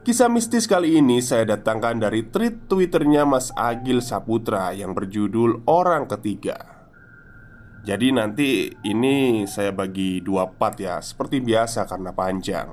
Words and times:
Kisah 0.00 0.32
mistis 0.32 0.64
kali 0.64 0.96
ini 0.96 1.20
saya 1.20 1.60
datangkan 1.60 2.00
dari 2.00 2.24
tweet 2.24 2.72
twitternya 2.72 3.28
Mas 3.28 3.52
Agil 3.52 4.00
Saputra 4.00 4.72
yang 4.72 4.96
berjudul 4.96 5.68
Orang 5.68 6.08
Ketiga. 6.08 6.56
Jadi 7.84 8.08
nanti 8.08 8.72
ini 8.80 9.44
saya 9.44 9.72
bagi 9.76 10.20
dua 10.20 10.52
part 10.52 10.80
ya 10.80 11.04
Seperti 11.04 11.44
biasa 11.44 11.84
karena 11.84 12.16
panjang. 12.16 12.72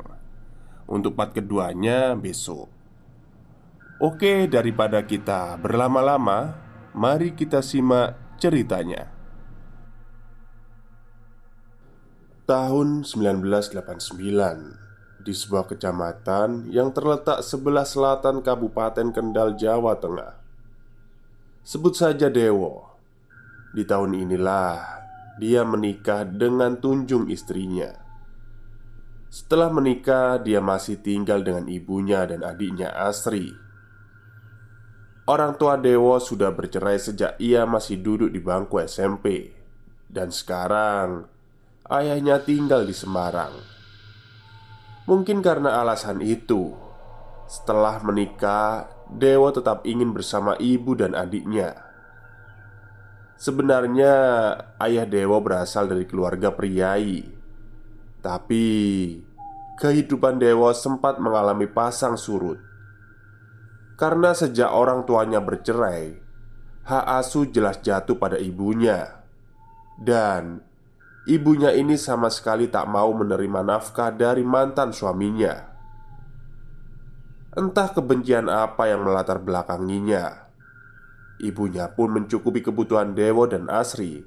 Untuk 0.87 1.19
part 1.19 1.35
keduanya 1.35 2.15
besok. 2.15 2.71
Oke 3.99 4.47
daripada 4.47 5.03
kita 5.03 5.59
berlama-lama 5.59 6.55
Mari 6.95 7.35
kita 7.35 7.59
simak 7.59 8.39
ceritanya. 8.39 9.11
Tahun 12.47 13.03
1989 13.03 14.86
di 15.27 15.35
sebuah 15.35 15.67
kecamatan 15.67 16.71
yang 16.71 16.95
terletak 16.95 17.43
sebelah 17.43 17.83
selatan 17.83 18.39
Kabupaten 18.39 19.11
Kendal, 19.11 19.59
Jawa 19.59 19.99
Tengah. 19.99 20.39
Sebut 21.67 21.91
saja 21.91 22.31
Dewo. 22.31 22.95
Di 23.75 23.83
tahun 23.83 24.15
inilah 24.15 24.79
dia 25.35 25.67
menikah 25.67 26.23
dengan 26.23 26.79
Tunjung 26.79 27.27
istrinya. 27.27 27.91
Setelah 29.27 29.67
menikah, 29.67 30.39
dia 30.39 30.63
masih 30.63 31.03
tinggal 31.03 31.43
dengan 31.43 31.67
ibunya 31.67 32.23
dan 32.23 32.47
adiknya 32.47 32.95
Asri. 32.95 33.51
Orang 35.27 35.59
tua 35.59 35.75
Dewo 35.75 36.15
sudah 36.23 36.55
bercerai 36.55 36.95
sejak 36.95 37.35
ia 37.43 37.67
masih 37.67 37.99
duduk 37.99 38.31
di 38.31 38.39
bangku 38.39 38.79
SMP, 38.79 39.51
dan 40.07 40.31
sekarang 40.31 41.27
ayahnya 41.91 42.39
tinggal 42.39 42.87
di 42.87 42.95
Semarang. 42.95 43.76
Mungkin 45.07 45.39
karena 45.39 45.79
alasan 45.79 46.19
itu, 46.19 46.75
setelah 47.47 48.03
menikah, 48.03 48.91
Dewa 49.07 49.55
tetap 49.55 49.87
ingin 49.87 50.11
bersama 50.11 50.59
ibu 50.59 50.99
dan 50.99 51.15
adiknya. 51.15 51.79
Sebenarnya, 53.39 54.13
ayah 54.83 55.07
Dewa 55.07 55.39
berasal 55.39 55.87
dari 55.87 56.03
keluarga 56.03 56.51
priai, 56.51 57.23
tapi 58.19 58.65
kehidupan 59.79 60.43
Dewa 60.43 60.75
sempat 60.75 61.23
mengalami 61.23 61.71
pasang 61.71 62.19
surut. 62.19 62.59
Karena 63.95 64.35
sejak 64.35 64.75
orang 64.75 65.07
tuanya 65.07 65.39
bercerai, 65.39 66.19
hak 66.83 67.05
asuh 67.23 67.47
jelas 67.47 67.79
jatuh 67.79 68.19
pada 68.19 68.35
ibunya, 68.35 69.23
dan 70.03 70.66
Ibunya 71.27 71.75
ini 71.75 71.99
sama 71.99 72.31
sekali 72.31 72.71
tak 72.71 72.87
mau 72.87 73.11
menerima 73.11 73.59
nafkah 73.59 74.15
dari 74.15 74.47
mantan 74.47 74.95
suaminya. 74.95 75.59
Entah 77.51 77.91
kebencian 77.91 78.47
apa 78.47 78.87
yang 78.87 79.03
melatar 79.03 79.43
belakanginya. 79.43 80.47
Ibunya 81.43 81.91
pun 81.91 82.15
mencukupi 82.15 82.63
kebutuhan 82.63 83.11
Dewo 83.11 83.43
dan 83.43 83.67
Asri 83.67 84.23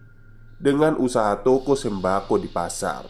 dengan 0.60 1.00
usaha 1.00 1.40
toko 1.40 1.72
sembako 1.72 2.36
di 2.36 2.52
pasar. 2.52 3.08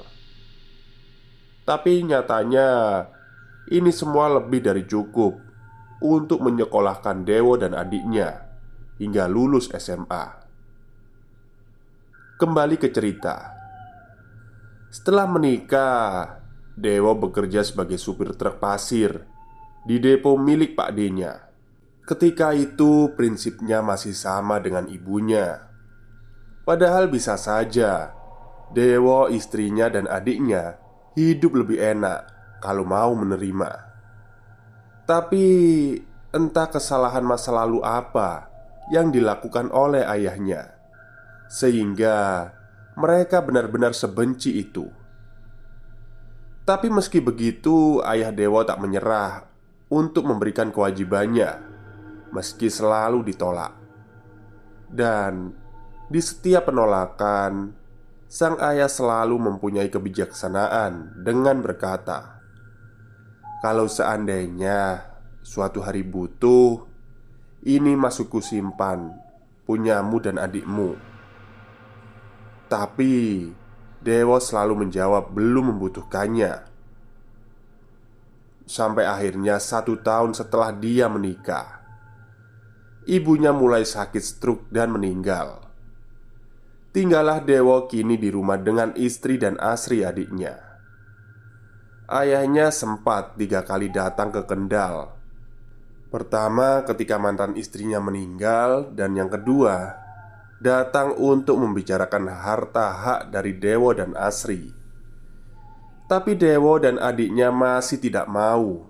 Tapi 1.67 2.07
nyatanya, 2.07 2.71
ini 3.75 3.91
semua 3.91 4.31
lebih 4.39 4.63
dari 4.63 4.87
cukup 4.87 5.35
untuk 5.99 6.47
menyekolahkan 6.47 7.27
Dewo 7.27 7.59
dan 7.59 7.75
adiknya 7.75 8.55
hingga 9.03 9.27
lulus 9.27 9.67
SMA. 9.75 10.47
Kembali 12.39 12.79
ke 12.79 12.87
cerita. 12.95 13.60
Setelah 14.91 15.31
menikah, 15.31 16.43
Dewo 16.75 17.15
bekerja 17.15 17.63
sebagai 17.63 17.95
supir 17.95 18.35
truk 18.35 18.59
pasir 18.59 19.23
di 19.87 20.03
depo 20.03 20.35
milik 20.35 20.75
Pak 20.75 20.91
D-nya. 20.99 21.47
Ketika 22.03 22.51
itu, 22.51 23.15
prinsipnya 23.15 23.87
masih 23.87 24.19
sama 24.19 24.59
dengan 24.59 24.91
ibunya. 24.91 25.71
Padahal 26.67 27.07
bisa 27.07 27.39
saja 27.39 28.11
Dewo, 28.75 29.31
istrinya, 29.31 29.87
dan 29.87 30.11
adiknya 30.11 30.83
hidup 31.15 31.55
lebih 31.55 31.79
enak 31.79 32.27
kalau 32.59 32.83
mau 32.83 33.15
menerima. 33.15 33.71
Tapi 35.07 35.47
entah 36.35 36.67
kesalahan 36.71 37.23
masa 37.23 37.55
lalu 37.55 37.79
apa 37.83 38.51
yang 38.91 39.15
dilakukan 39.15 39.71
oleh 39.71 40.03
ayahnya, 40.03 40.75
sehingga 41.47 42.51
mereka 43.01 43.41
benar-benar 43.41 43.97
sebenci 43.97 44.61
itu. 44.61 44.85
Tapi 46.69 46.93
meski 46.93 47.19
begitu, 47.19 47.99
ayah 48.05 48.31
Dewa 48.31 48.63
tak 48.63 48.79
menyerah 48.79 49.49
untuk 49.91 50.29
memberikan 50.29 50.71
kewajibannya, 50.71 51.59
meski 52.31 52.71
selalu 52.71 53.27
ditolak. 53.27 53.75
Dan 54.87 55.51
di 56.07 56.21
setiap 56.23 56.71
penolakan, 56.71 57.75
sang 58.31 58.55
ayah 58.63 58.87
selalu 58.87 59.35
mempunyai 59.51 59.91
kebijaksanaan 59.91 61.19
dengan 61.27 61.59
berkata, 61.59 62.39
"Kalau 63.65 63.91
seandainya 63.91 65.11
suatu 65.43 65.83
hari 65.83 66.07
butuh, 66.07 66.87
ini 67.67 67.99
masukku 67.99 68.39
simpan, 68.39 69.11
punyamu 69.67 70.23
dan 70.23 70.39
adikmu." 70.39 71.10
Tapi 72.71 73.51
Dewa 73.99 74.39
selalu 74.39 74.87
menjawab 74.87 75.35
belum 75.35 75.75
membutuhkannya. 75.75 76.71
Sampai 78.65 79.05
akhirnya 79.05 79.59
satu 79.59 79.99
tahun 79.99 80.33
setelah 80.39 80.71
dia 80.71 81.11
menikah 81.11 81.81
Ibunya 83.11 83.51
mulai 83.51 83.83
sakit 83.83 84.23
stroke 84.23 84.69
dan 84.71 84.95
meninggal. 84.95 85.67
Tinggallah 86.95 87.43
Dewo 87.43 87.91
kini 87.91 88.15
di 88.15 88.31
rumah 88.31 88.61
dengan 88.61 88.95
istri 88.95 89.35
dan 89.35 89.59
Asri 89.59 90.07
adiknya. 90.07 90.61
Ayahnya 92.07 92.69
sempat 92.69 93.35
tiga 93.41 93.67
kali 93.67 93.91
datang 93.91 94.31
ke 94.31 94.47
Kendal. 94.47 95.17
Pertama 96.07 96.87
ketika 96.87 97.23
mantan 97.23 97.55
istrinya 97.55 98.03
meninggal 98.03 98.91
Dan 98.95 99.15
yang 99.15 99.31
kedua 99.31 100.00
datang 100.61 101.17
untuk 101.17 101.57
membicarakan 101.57 102.29
harta 102.29 102.93
hak 102.93 103.21
dari 103.33 103.57
Dewo 103.57 103.97
dan 103.97 104.13
Asri. 104.13 104.69
Tapi 106.05 106.37
Dewo 106.37 106.77
dan 106.77 107.01
adiknya 107.01 107.49
masih 107.49 107.97
tidak 107.97 108.29
mau. 108.29 108.85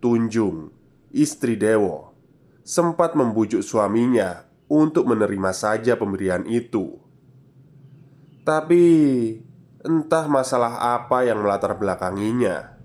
Tunjung, 0.00 0.72
istri 1.12 1.56
Dewo, 1.56 2.16
sempat 2.64 3.12
membujuk 3.12 3.60
suaminya 3.60 4.48
untuk 4.68 5.04
menerima 5.04 5.52
saja 5.52 6.00
pemberian 6.00 6.48
itu. 6.48 6.96
Tapi 8.44 8.84
entah 9.84 10.26
masalah 10.28 10.96
apa 10.96 11.24
yang 11.24 11.40
melatar 11.44 11.76
belakanginya, 11.76 12.76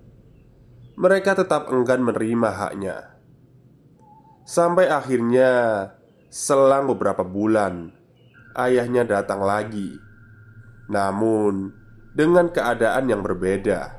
mereka 0.96 1.36
tetap 1.36 1.72
enggan 1.72 2.04
menerima 2.04 2.50
haknya. 2.56 2.96
Sampai 4.44 4.88
akhirnya 4.88 5.52
Selang 6.30 6.86
beberapa 6.86 7.26
bulan, 7.26 7.90
ayahnya 8.54 9.02
datang 9.02 9.42
lagi, 9.42 9.98
namun 10.86 11.74
dengan 12.14 12.46
keadaan 12.54 13.10
yang 13.10 13.18
berbeda. 13.18 13.98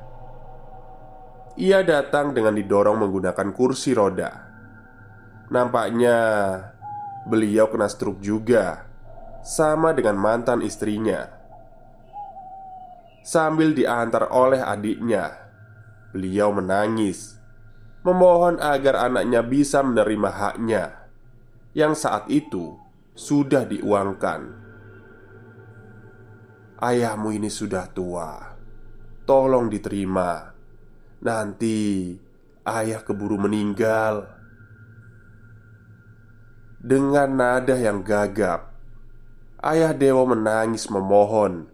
Ia 1.60 1.84
datang 1.84 2.32
dengan 2.32 2.56
didorong 2.56 3.04
menggunakan 3.04 3.52
kursi 3.52 3.92
roda. 3.92 4.48
Nampaknya 5.52 6.16
beliau 7.28 7.68
kena 7.68 7.92
stroke 7.92 8.24
juga, 8.24 8.88
sama 9.44 9.92
dengan 9.92 10.16
mantan 10.16 10.64
istrinya. 10.64 11.28
Sambil 13.28 13.76
diantar 13.76 14.32
oleh 14.32 14.64
adiknya, 14.64 15.36
beliau 16.16 16.56
menangis, 16.56 17.36
memohon 18.08 18.56
agar 18.64 19.12
anaknya 19.12 19.44
bisa 19.44 19.84
menerima 19.84 20.32
haknya 20.32 21.01
yang 21.72 21.96
saat 21.96 22.28
itu 22.28 22.76
sudah 23.16 23.64
diuangkan. 23.64 24.60
Ayahmu 26.82 27.32
ini 27.32 27.48
sudah 27.48 27.88
tua, 27.94 28.58
tolong 29.24 29.72
diterima. 29.72 30.52
Nanti 31.22 32.12
ayah 32.66 33.06
keburu 33.06 33.38
meninggal. 33.38 34.26
Dengan 36.82 37.30
nada 37.38 37.78
yang 37.78 38.02
gagap, 38.02 38.74
ayah 39.62 39.94
Dewa 39.94 40.26
menangis 40.26 40.90
memohon 40.90 41.70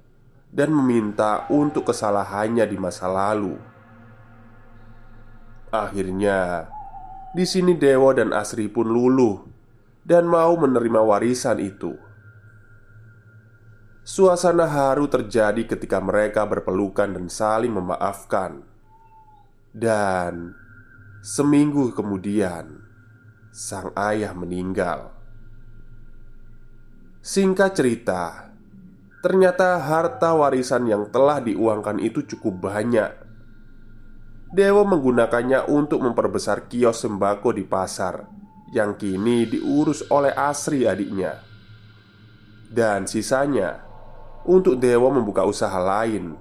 dan 0.52 0.76
meminta 0.76 1.48
untuk 1.48 1.88
kesalahannya 1.88 2.68
di 2.68 2.76
masa 2.76 3.08
lalu. 3.08 3.56
Akhirnya, 5.72 6.68
di 7.32 7.48
sini 7.48 7.72
Dewa 7.80 8.12
dan 8.12 8.36
Asri 8.36 8.68
pun 8.68 8.92
luluh 8.92 9.56
dan 10.07 10.24
mau 10.24 10.56
menerima 10.56 11.04
warisan 11.04 11.59
itu. 11.59 12.00
Suasana 14.07 14.63
haru 14.63 15.12
terjadi 15.12 15.68
ketika 15.68 16.00
mereka 16.00 16.48
berpelukan 16.48 17.12
dan 17.12 17.27
saling 17.27 17.75
memaafkan. 17.75 18.63
Dan 19.75 20.56
seminggu 21.19 21.92
kemudian, 21.92 22.88
sang 23.51 23.92
ayah 24.00 24.31
meninggal. 24.31 25.12
Singkat 27.19 27.75
cerita, 27.75 28.56
ternyata 29.19 29.75
harta 29.83 30.31
warisan 30.39 30.88
yang 30.88 31.12
telah 31.12 31.44
diuangkan 31.44 32.00
itu 32.00 32.24
cukup 32.24 32.71
banyak. 32.71 33.12
Dewa 34.56 34.88
menggunakannya 34.88 35.68
untuk 35.68 36.00
memperbesar 36.00 36.71
kios 36.71 37.04
sembako 37.04 37.51
di 37.51 37.68
pasar 37.68 38.37
yang 38.72 39.00
kini 39.00 39.48
diurus 39.48 40.04
oleh 40.12 40.36
Asri 40.36 40.84
adiknya. 40.84 41.40
Dan 42.68 43.08
sisanya 43.08 43.80
untuk 44.44 44.80
Dewa 44.80 45.08
membuka 45.12 45.48
usaha 45.48 45.80
lain. 45.80 46.36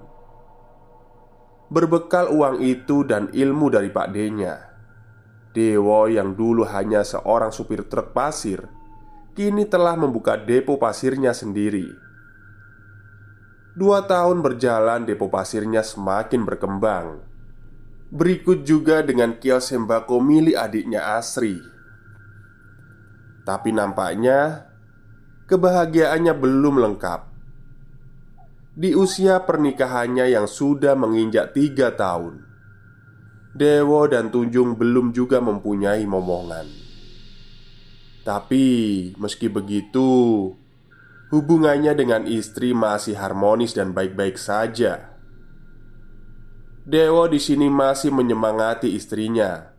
Berbekal 1.67 2.31
uang 2.31 2.63
itu 2.63 3.03
dan 3.03 3.27
ilmu 3.35 3.67
dari 3.67 3.91
Pak 3.91 4.07
D-nya, 4.15 4.55
Dewo 5.51 6.07
yang 6.07 6.31
dulu 6.31 6.63
hanya 6.63 7.03
seorang 7.03 7.51
supir 7.51 7.83
truk 7.91 8.15
pasir, 8.15 8.63
kini 9.35 9.67
telah 9.67 9.99
membuka 9.99 10.39
depo 10.39 10.79
pasirnya 10.79 11.35
sendiri. 11.35 11.91
Dua 13.75 14.07
tahun 14.07 14.39
berjalan, 14.39 15.03
depo 15.03 15.27
pasirnya 15.27 15.83
semakin 15.83 16.47
berkembang. 16.47 17.19
Berikut 18.15 18.63
juga 18.63 19.03
dengan 19.03 19.35
kios 19.35 19.67
sembako 19.67 20.23
milik 20.23 20.55
adiknya 20.55 21.19
Asri 21.19 21.76
tapi 23.47 23.71
nampaknya 23.71 24.67
kebahagiaannya 25.47 26.35
belum 26.35 26.83
lengkap. 26.83 27.21
Di 28.75 28.91
usia 28.91 29.39
pernikahannya 29.47 30.27
yang 30.35 30.51
sudah 30.51 30.99
menginjak 30.99 31.55
tiga 31.55 31.95
tahun, 31.95 32.43
Dewo 33.55 34.03
dan 34.11 34.29
Tunjung 34.29 34.75
belum 34.75 35.15
juga 35.15 35.39
mempunyai 35.39 36.03
momongan. 36.03 36.67
Tapi 38.27 38.65
meski 39.15 39.47
begitu, 39.47 40.51
hubungannya 41.31 41.95
dengan 41.95 42.27
istri 42.27 42.75
masih 42.75 43.15
harmonis 43.15 43.71
dan 43.71 43.95
baik-baik 43.95 44.35
saja. 44.35 45.15
Dewo 46.83 47.25
di 47.31 47.39
sini 47.39 47.71
masih 47.71 48.11
menyemangati 48.11 48.91
istrinya 48.91 49.71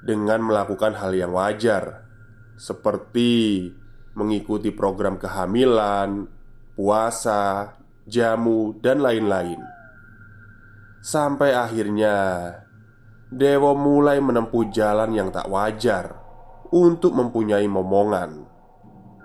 dengan 0.00 0.46
melakukan 0.46 0.94
hal 0.96 1.12
yang 1.12 1.34
wajar 1.34 2.05
seperti 2.56 3.68
mengikuti 4.16 4.72
program 4.72 5.20
kehamilan, 5.20 6.24
puasa, 6.72 7.76
jamu, 8.08 8.76
dan 8.80 9.04
lain-lain. 9.04 9.60
Sampai 11.04 11.54
akhirnya 11.54 12.16
Dewo 13.26 13.76
mulai 13.76 14.18
menempuh 14.18 14.70
jalan 14.72 15.12
yang 15.12 15.28
tak 15.30 15.46
wajar 15.50 16.14
untuk 16.72 17.14
mempunyai 17.14 17.66
momongan. 17.68 18.48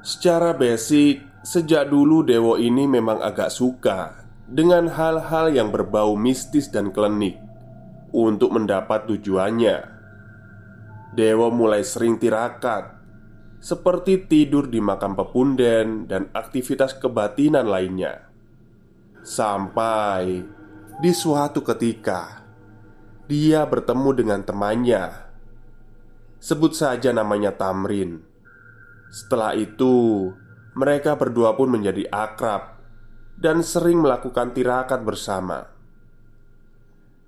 Secara 0.01 0.57
basic, 0.57 1.21
sejak 1.41 1.89
dulu 1.89 2.25
Dewo 2.25 2.57
ini 2.57 2.85
memang 2.85 3.21
agak 3.21 3.49
suka 3.53 4.25
dengan 4.49 4.89
hal-hal 4.89 5.53
yang 5.53 5.69
berbau 5.69 6.17
mistis 6.17 6.67
dan 6.69 6.89
klinik 6.89 7.37
untuk 8.11 8.51
mendapat 8.51 9.07
tujuannya. 9.07 9.77
Dewo 11.13 11.53
mulai 11.53 11.85
sering 11.85 12.17
tirakat 12.17 13.00
seperti 13.61 14.25
tidur 14.25 14.65
di 14.65 14.81
makam 14.81 15.13
pepunden 15.13 16.09
dan 16.09 16.33
aktivitas 16.33 16.97
kebatinan 16.97 17.69
lainnya. 17.69 18.25
Sampai 19.21 20.41
di 20.97 21.11
suatu 21.13 21.61
ketika, 21.61 22.41
dia 23.29 23.61
bertemu 23.69 24.09
dengan 24.17 24.41
temannya. 24.41 25.29
Sebut 26.41 26.73
saja 26.73 27.13
namanya 27.13 27.53
Tamrin. 27.53 28.17
Setelah 29.13 29.53
itu, 29.53 30.25
mereka 30.73 31.13
berdua 31.13 31.53
pun 31.53 31.69
menjadi 31.69 32.09
akrab 32.09 32.81
dan 33.37 33.61
sering 33.61 34.01
melakukan 34.01 34.57
tirakat 34.57 35.05
bersama. 35.05 35.69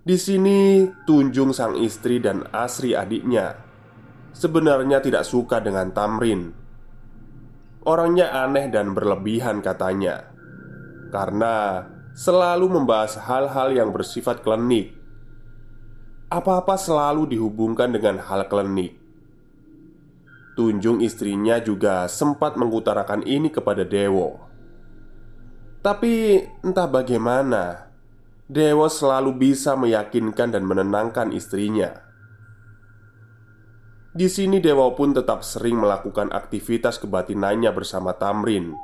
Di 0.02 0.18
sini, 0.18 0.90
Tunjung 1.06 1.54
sang 1.54 1.78
istri 1.78 2.18
dan 2.18 2.50
Asri 2.50 2.98
adiknya 2.98 3.73
sebenarnya 4.34 5.00
tidak 5.00 5.24
suka 5.24 5.62
dengan 5.62 5.94
Tamrin. 5.94 6.52
Orangnya 7.86 8.32
aneh 8.44 8.68
dan 8.68 8.92
berlebihan 8.92 9.62
katanya, 9.62 10.28
karena 11.14 11.88
selalu 12.14 12.80
membahas 12.80 13.18
hal-hal 13.18 13.74
yang 13.74 13.90
bersifat 13.90 14.46
klinik. 14.46 14.96
Apa-apa 16.30 16.78
selalu 16.80 17.30
dihubungkan 17.38 17.94
dengan 17.94 18.18
hal 18.22 18.50
klinik. 18.50 18.98
Tunjung 20.54 21.02
istrinya 21.02 21.58
juga 21.58 22.06
sempat 22.06 22.58
mengutarakan 22.62 23.26
ini 23.26 23.50
kepada 23.50 23.82
Dewo. 23.82 24.38
Tapi 25.82 26.46
entah 26.62 26.86
bagaimana, 26.86 27.90
Dewo 28.46 28.86
selalu 28.86 29.34
bisa 29.34 29.74
meyakinkan 29.74 30.54
dan 30.54 30.64
menenangkan 30.64 31.34
istrinya. 31.34 32.03
Di 34.14 34.30
sini 34.30 34.62
Dewa 34.62 34.94
pun 34.94 35.10
tetap 35.10 35.42
sering 35.42 35.82
melakukan 35.82 36.30
aktivitas 36.30 37.02
kebatinannya 37.02 37.74
bersama 37.74 38.14
Tamrin 38.14 38.78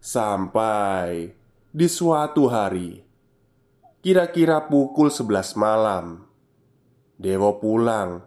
Sampai 0.00 1.36
di 1.68 1.84
suatu 1.84 2.48
hari 2.48 3.04
Kira-kira 4.00 4.64
pukul 4.72 5.12
11 5.12 5.52
malam 5.60 6.24
Dewa 7.20 7.60
pulang 7.60 8.24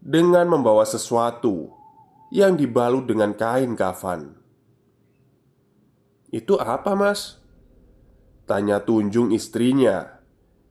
Dengan 0.00 0.48
membawa 0.48 0.88
sesuatu 0.88 1.68
Yang 2.32 2.64
dibalut 2.64 3.04
dengan 3.04 3.36
kain 3.36 3.76
kafan 3.76 4.32
Itu 6.32 6.56
apa 6.56 6.96
mas? 6.96 7.36
Tanya 8.48 8.80
Tunjung 8.80 9.28
istrinya 9.28 10.08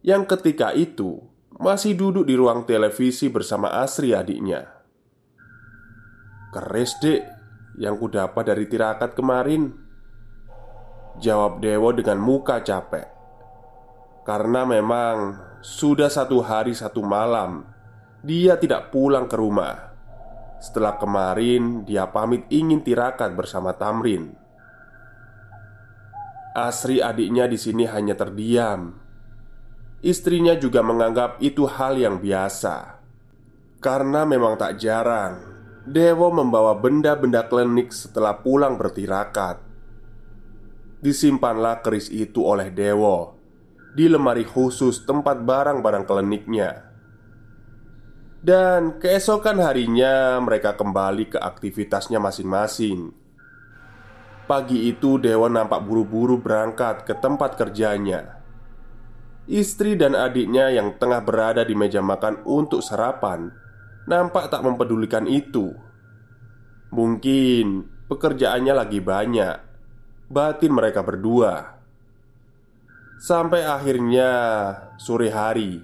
Yang 0.02 0.34
ketika 0.34 0.74
itu 0.74 1.30
masih 1.64 1.96
duduk 1.96 2.28
di 2.28 2.36
ruang 2.36 2.68
televisi 2.68 3.32
bersama 3.32 3.72
Asri 3.80 4.12
adiknya. 4.12 4.68
Keres 6.52 7.00
dek, 7.02 7.24
yang 7.80 7.98
kudapat 7.98 8.44
dari 8.46 8.70
tirakat 8.70 9.18
kemarin? 9.18 9.74
Jawab 11.22 11.62
Dewo 11.62 11.94
dengan 11.94 12.18
muka 12.18 12.62
capek 12.66 13.06
Karena 14.26 14.66
memang 14.66 15.38
sudah 15.62 16.10
satu 16.10 16.42
hari 16.42 16.74
satu 16.74 17.06
malam 17.06 17.70
Dia 18.26 18.58
tidak 18.58 18.90
pulang 18.90 19.30
ke 19.30 19.38
rumah 19.38 19.94
Setelah 20.58 20.98
kemarin 20.98 21.86
dia 21.86 22.10
pamit 22.10 22.50
ingin 22.50 22.82
tirakat 22.82 23.38
bersama 23.38 23.78
Tamrin 23.78 24.34
Asri 26.58 26.98
adiknya 27.02 27.46
di 27.46 27.62
sini 27.62 27.86
hanya 27.86 28.18
terdiam 28.18 29.03
Istrinya 30.04 30.52
juga 30.60 30.84
menganggap 30.84 31.40
itu 31.40 31.64
hal 31.64 31.96
yang 31.96 32.20
biasa. 32.20 33.00
Karena 33.80 34.28
memang 34.28 34.60
tak 34.60 34.76
jarang 34.76 35.40
Dewo 35.88 36.28
membawa 36.28 36.76
benda-benda 36.76 37.48
klinik 37.48 37.96
setelah 37.96 38.36
pulang 38.44 38.76
bertirakat. 38.76 39.64
Disimpanlah 41.00 41.80
keris 41.80 42.12
itu 42.12 42.44
oleh 42.44 42.72
Dewo 42.72 43.40
Di 43.96 44.08
lemari 44.08 44.48
khusus 44.48 45.04
tempat 45.04 45.44
barang-barang 45.44 46.08
kliniknya 46.08 46.72
Dan 48.44 49.00
keesokan 49.00 49.60
harinya 49.64 50.40
mereka 50.44 50.76
kembali 50.76 51.32
ke 51.32 51.40
aktivitasnya 51.40 52.20
masing-masing. 52.20 53.12
Pagi 54.48 54.92
itu 54.92 55.16
Dewo 55.16 55.48
nampak 55.48 55.80
buru-buru 55.84 56.40
berangkat 56.44 57.08
ke 57.08 57.16
tempat 57.16 57.56
kerjanya 57.56 58.43
Istri 59.44 60.00
dan 60.00 60.16
adiknya 60.16 60.72
yang 60.72 60.96
tengah 60.96 61.20
berada 61.20 61.68
di 61.68 61.76
meja 61.76 62.00
makan 62.00 62.48
untuk 62.48 62.80
sarapan 62.80 63.52
Nampak 64.08 64.48
tak 64.48 64.64
mempedulikan 64.64 65.28
itu 65.28 65.76
Mungkin 66.94 67.90
pekerjaannya 68.08 68.74
lagi 68.78 69.02
banyak 69.02 69.74
batin 70.30 70.74
mereka 70.74 71.02
berdua. 71.02 71.82
Sampai 73.18 73.64
akhirnya 73.64 74.30
sore 74.98 75.34
hari, 75.34 75.80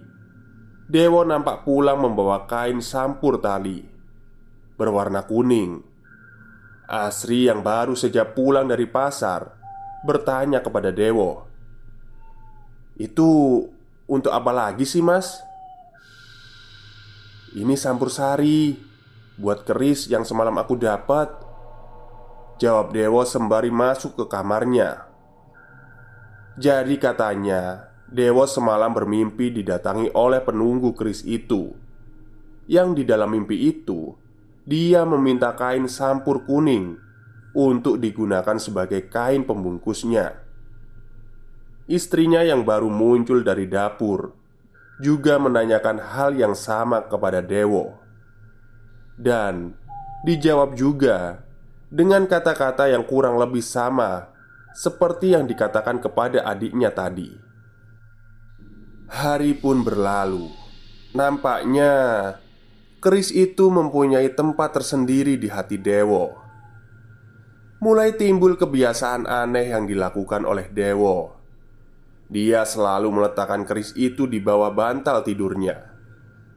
Dewo 0.90 1.22
nampak 1.26 1.64
pulang 1.64 2.02
membawa 2.02 2.46
kain 2.50 2.82
sampur 2.82 3.42
tali 3.42 3.82
berwarna 4.78 5.26
kuning. 5.26 5.82
Asri 6.90 7.46
yang 7.46 7.62
baru 7.62 7.94
saja 7.94 8.26
pulang 8.26 8.66
dari 8.66 8.90
pasar 8.90 9.46
bertanya 10.02 10.62
kepada 10.62 10.90
Dewo, 10.90 11.49
"Itu 13.00 13.64
untuk 14.06 14.36
apa 14.36 14.52
lagi 14.52 14.84
sih, 14.84 15.00
Mas?" 15.00 15.40
"Ini 17.56 17.74
sampur 17.80 18.12
sari 18.12 18.76
buat 19.40 19.64
keris 19.64 20.12
yang 20.12 20.28
semalam 20.28 20.54
aku 20.60 20.76
dapat." 20.76 21.50
Jawab 22.60 22.92
Dewo 22.92 23.24
sembari 23.24 23.72
masuk 23.72 24.20
ke 24.20 24.26
kamarnya 24.28 25.08
Jadi 26.60 27.00
katanya 27.00 27.88
Dewo 28.04 28.44
semalam 28.44 28.92
bermimpi 28.92 29.48
didatangi 29.48 30.12
oleh 30.12 30.44
penunggu 30.44 30.92
keris 30.92 31.24
itu 31.24 31.72
Yang 32.68 32.90
di 33.00 33.04
dalam 33.08 33.32
mimpi 33.32 33.72
itu 33.72 34.12
Dia 34.68 35.08
meminta 35.08 35.56
kain 35.56 35.88
sampur 35.88 36.44
kuning 36.44 37.00
Untuk 37.56 38.04
digunakan 38.04 38.60
sebagai 38.60 39.08
kain 39.08 39.48
pembungkusnya 39.48 40.49
Istrinya 41.90 42.46
yang 42.46 42.62
baru 42.62 42.88
muncul 42.94 43.42
dari 43.42 43.66
dapur 43.66 44.38
Juga 45.02 45.42
menanyakan 45.42 45.98
hal 45.98 46.38
yang 46.38 46.54
sama 46.54 47.10
kepada 47.10 47.42
Dewo 47.42 47.98
Dan 49.18 49.74
dijawab 50.22 50.78
juga 50.78 51.50
dengan 51.90 52.30
kata-kata 52.30 52.86
yang 52.94 53.02
kurang 53.02 53.42
lebih 53.42 53.66
sama 53.66 54.30
seperti 54.78 55.34
yang 55.34 55.50
dikatakan 55.50 55.98
kepada 55.98 56.46
adiknya 56.46 56.94
tadi. 56.94 57.34
Hari 59.10 59.58
pun 59.58 59.82
berlalu. 59.82 60.54
Nampaknya 61.18 61.92
keris 63.02 63.34
itu 63.34 63.74
mempunyai 63.74 64.30
tempat 64.38 64.78
tersendiri 64.78 65.42
di 65.42 65.50
hati 65.50 65.82
Dewo. 65.82 66.38
Mulai 67.82 68.14
timbul 68.14 68.54
kebiasaan 68.60 69.26
aneh 69.26 69.74
yang 69.74 69.90
dilakukan 69.90 70.46
oleh 70.46 70.70
Dewo. 70.70 71.39
Dia 72.30 72.62
selalu 72.62 73.10
meletakkan 73.10 73.66
keris 73.66 73.92
itu 73.98 74.30
di 74.30 74.38
bawah 74.38 74.70
bantal 74.70 75.26
tidurnya 75.26 75.90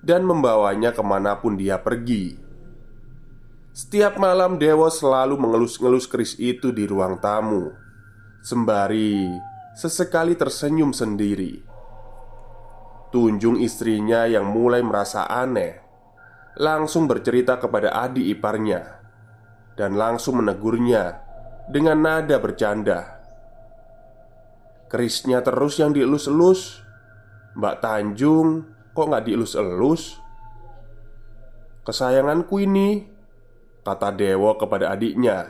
dan 0.05 0.27
membawanya 0.27 0.93
ke 0.93 1.01
mana 1.01 1.41
pun 1.41 1.57
dia 1.57 1.81
pergi. 1.81 2.43
Setiap 3.73 4.21
malam 4.21 4.61
Dewo 4.61 4.93
selalu 4.93 5.41
mengelus-ngelus 5.41 6.05
keris 6.05 6.37
itu 6.37 6.77
di 6.77 6.85
ruang 6.85 7.17
tamu 7.25 7.73
Sembari 8.45 9.25
sesekali 9.73 10.37
tersenyum 10.37 10.93
sendiri 10.93 11.57
Tunjung 13.09 13.57
istrinya 13.65 14.29
yang 14.29 14.45
mulai 14.45 14.85
merasa 14.85 15.25
aneh 15.25 15.81
Langsung 16.61 17.09
bercerita 17.09 17.57
kepada 17.57 17.97
adik 17.97 18.29
iparnya 18.37 19.01
Dan 19.73 19.97
langsung 19.97 20.45
menegurnya 20.45 21.25
Dengan 21.65 22.05
nada 22.05 22.37
bercanda 22.37 23.22
Kerisnya 24.93 25.41
terus 25.41 25.81
yang 25.81 25.97
dielus-elus. 25.97 26.85
Mbak 27.57 27.81
Tanjung 27.81 28.69
kok 28.93 29.09
nggak 29.09 29.25
dielus-elus? 29.25 30.21
Kesayanganku 31.81 32.61
ini 32.61 33.09
Kata 33.81 34.15
Dewo 34.15 34.55
kepada 34.55 34.93
adiknya 34.93 35.49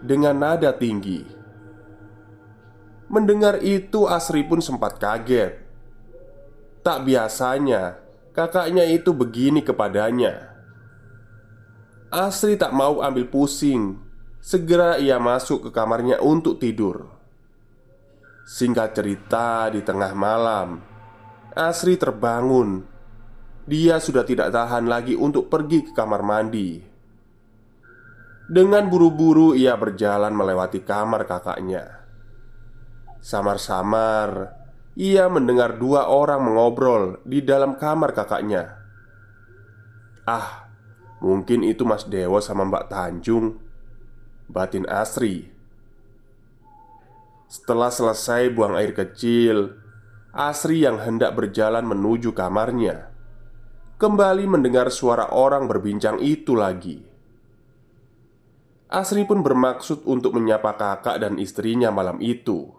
Dengan 0.00 0.40
nada 0.40 0.72
tinggi. 0.72 1.20
Mendengar 3.12 3.60
itu 3.60 4.08
Asri 4.08 4.40
pun 4.48 4.64
sempat 4.64 4.96
kaget. 4.96 5.60
Tak 6.80 7.04
biasanya 7.04 8.00
Kakaknya 8.32 8.88
itu 8.88 9.12
begini 9.12 9.60
kepadanya. 9.60 10.48
Asri 12.08 12.56
tak 12.56 12.72
mau 12.72 13.04
ambil 13.04 13.28
pusing. 13.28 14.00
Segera 14.40 14.96
ia 14.96 15.20
masuk 15.20 15.68
ke 15.68 15.70
kamarnya 15.76 16.24
untuk 16.24 16.56
tidur 16.56 17.17
Singkat 18.48 18.96
cerita 18.96 19.68
di 19.68 19.84
tengah 19.84 20.16
malam 20.16 20.80
Asri 21.52 22.00
terbangun. 22.00 22.80
Dia 23.68 24.00
sudah 24.00 24.24
tidak 24.24 24.48
tahan 24.56 24.88
lagi 24.88 25.12
untuk 25.12 25.52
pergi 25.52 25.84
ke 25.84 25.92
kamar 25.92 26.24
mandi. 26.24 26.80
Dengan 28.48 28.88
buru-buru 28.88 29.52
ia 29.52 29.76
berjalan 29.76 30.32
melewati 30.32 30.80
kamar 30.80 31.28
kakaknya. 31.28 32.08
Samar-samar 33.20 34.56
Ia 34.96 35.28
mendengar 35.28 35.76
dua 35.76 36.08
orang 36.08 36.48
mengobrol 36.48 37.20
di 37.28 37.44
dalam 37.44 37.76
kamar 37.76 38.16
kakaknya. 38.16 38.80
Ah, 40.24 40.72
mungkin 41.20 41.62
itu 41.68 41.84
Mas 41.84 42.08
Dewo 42.08 42.40
sama 42.40 42.64
Mbak 42.64 42.84
Tanjung 42.88 43.60
Batin 44.48 44.88
Asri 44.88 45.57
Setelah 47.48 47.88
selesai 47.88 48.52
buang 48.52 48.76
air 48.76 48.92
kecil 48.92 49.72
Asri 50.36 50.84
yang 50.84 51.00
hendak 51.00 51.32
berjalan 51.32 51.88
menuju 51.88 52.36
kamarnya 52.36 53.08
Kembali 53.96 54.44
mendengar 54.44 54.92
suara 54.92 55.32
orang 55.32 55.64
berbincang 55.64 56.20
itu 56.20 56.52
lagi 56.52 57.08
Asri 58.88 59.28
pun 59.28 59.44
bermaksud 59.44 60.08
untuk 60.08 60.32
menyapa 60.32 60.72
kakak 60.80 61.20
dan 61.20 61.36
istrinya 61.36 61.92
malam 61.92 62.24
itu. 62.24 62.72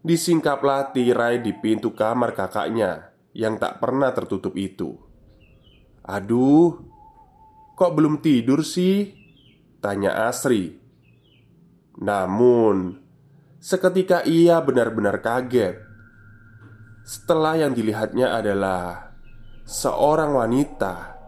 Disingkaplah 0.00 0.96
tirai 0.96 1.44
di 1.44 1.52
pintu 1.52 1.92
kamar 1.92 2.32
kakaknya 2.32 3.12
yang 3.36 3.60
tak 3.60 3.76
pernah 3.76 4.16
tertutup 4.16 4.56
itu. 4.56 4.96
"Aduh, 6.00 6.80
kok 7.76 7.92
belum 7.92 8.24
tidur 8.24 8.64
sih?" 8.64 9.12
tanya 9.84 10.32
Asri. 10.32 10.80
Namun, 12.00 13.05
seketika 13.66 14.22
ia 14.22 14.62
benar-benar 14.62 15.18
kaget. 15.18 15.82
Setelah 17.02 17.66
yang 17.66 17.74
dilihatnya 17.74 18.38
adalah 18.38 19.10
seorang 19.66 20.38
wanita 20.38 21.18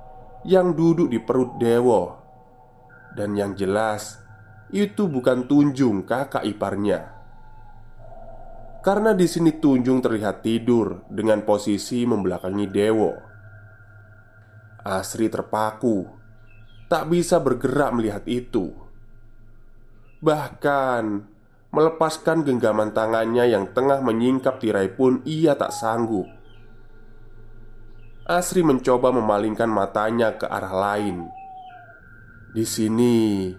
yang 0.47 0.71
duduk 0.79 1.11
di 1.11 1.19
perut 1.19 1.59
Dewo 1.59 2.15
dan 3.19 3.35
yang 3.35 3.59
jelas 3.59 4.23
Itu 4.69 5.11
bukan 5.11 5.49
Tunjung 5.51 6.07
kakak 6.07 6.47
iparnya. 6.47 7.11
Karena 8.87 9.17
di 9.17 9.27
sini 9.27 9.59
Tunjung 9.59 9.99
terlihat 9.99 10.45
tidur 10.45 11.09
Dengan 11.11 11.43
posisi 11.43 12.07
membelakangi 12.07 12.67
Dewo 12.71 13.11
Asri 14.87 15.27
terpaku 15.33 16.05
Tak 16.87 17.11
bisa 17.11 17.41
bergerak 17.43 17.97
melihat 17.97 18.23
itu. 18.29 18.71
Bahkan 20.21 21.38
Melepaskan 21.69 22.49
genggaman 22.49 22.97
tangannya 22.97 23.45
yang 23.53 23.71
tengah 23.77 24.01
menyingkap 24.01 24.57
tirai 24.57 24.89
pun 24.89 25.21
ia 25.29 25.53
tak 25.53 25.69
sanggup 25.69 26.25
Asri 28.25 28.61
mencoba 28.61 29.13
memalingkan 29.13 29.69
matanya 29.69 30.37
ke 30.37 30.49
arah 30.49 30.73
lain 30.73 31.29
di 32.49 32.67
sini, 32.67 33.53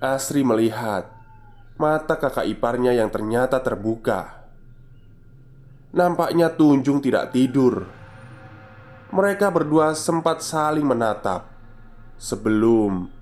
Asri 0.00 0.40
melihat 0.40 1.12
mata 1.76 2.16
kakak 2.16 2.48
iparnya 2.48 2.96
yang 2.96 3.12
ternyata 3.12 3.60
terbuka. 3.60 4.48
Nampaknya 5.92 6.48
Tunjung 6.48 7.04
tidak 7.04 7.36
tidur. 7.36 7.84
Mereka 9.12 9.52
berdua 9.52 9.92
sempat 9.92 10.40
saling 10.40 10.88
menatap 10.88 11.52
sebelum 12.16 13.12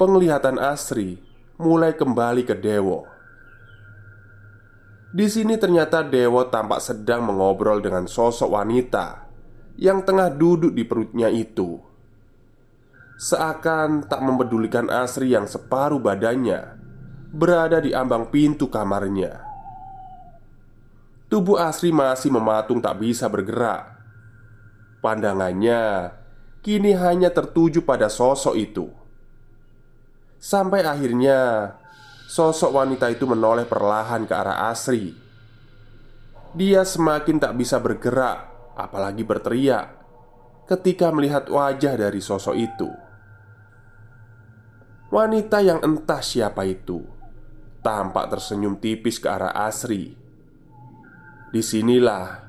penglihatan 0.00 0.56
Asri 0.56 1.20
mulai 1.60 1.92
kembali 1.92 2.46
ke 2.48 2.56
Dewo. 2.56 3.11
Di 5.12 5.28
sini 5.28 5.60
ternyata 5.60 6.00
Dewo 6.00 6.48
tampak 6.48 6.80
sedang 6.80 7.28
mengobrol 7.28 7.84
dengan 7.84 8.08
sosok 8.08 8.48
wanita 8.48 9.28
yang 9.76 10.00
tengah 10.08 10.32
duduk 10.32 10.72
di 10.72 10.88
perutnya 10.88 11.28
itu. 11.28 11.76
Seakan 13.20 14.08
tak 14.08 14.24
mempedulikan 14.24 14.88
Asri 14.88 15.36
yang 15.36 15.44
separuh 15.44 16.00
badannya 16.00 16.80
berada 17.28 17.76
di 17.84 17.92
ambang 17.92 18.32
pintu 18.32 18.72
kamarnya. 18.72 19.44
Tubuh 21.28 21.60
Asri 21.60 21.92
masih 21.92 22.32
mematung 22.32 22.80
tak 22.80 22.96
bisa 23.00 23.28
bergerak. 23.28 23.92
Pandangannya 25.04 26.12
kini 26.64 26.96
hanya 26.96 27.28
tertuju 27.28 27.84
pada 27.84 28.08
sosok 28.08 28.56
itu. 28.56 28.88
Sampai 30.40 30.88
akhirnya 30.88 31.72
Sosok 32.32 32.72
wanita 32.72 33.12
itu 33.12 33.28
menoleh 33.28 33.68
perlahan 33.68 34.24
ke 34.24 34.32
arah 34.32 34.72
Asri. 34.72 35.12
Dia 36.56 36.80
semakin 36.80 37.36
tak 37.36 37.52
bisa 37.60 37.76
bergerak, 37.76 38.72
apalagi 38.72 39.20
berteriak, 39.20 39.92
ketika 40.64 41.12
melihat 41.12 41.52
wajah 41.52 41.92
dari 41.92 42.24
sosok 42.24 42.56
itu. 42.56 42.88
Wanita 45.12 45.60
yang 45.60 45.84
entah 45.84 46.24
siapa 46.24 46.64
itu 46.64 47.04
tampak 47.84 48.32
tersenyum 48.32 48.80
tipis 48.80 49.20
ke 49.20 49.28
arah 49.28 49.52
Asri. 49.52 50.16
Di 51.52 51.60
sinilah 51.60 52.48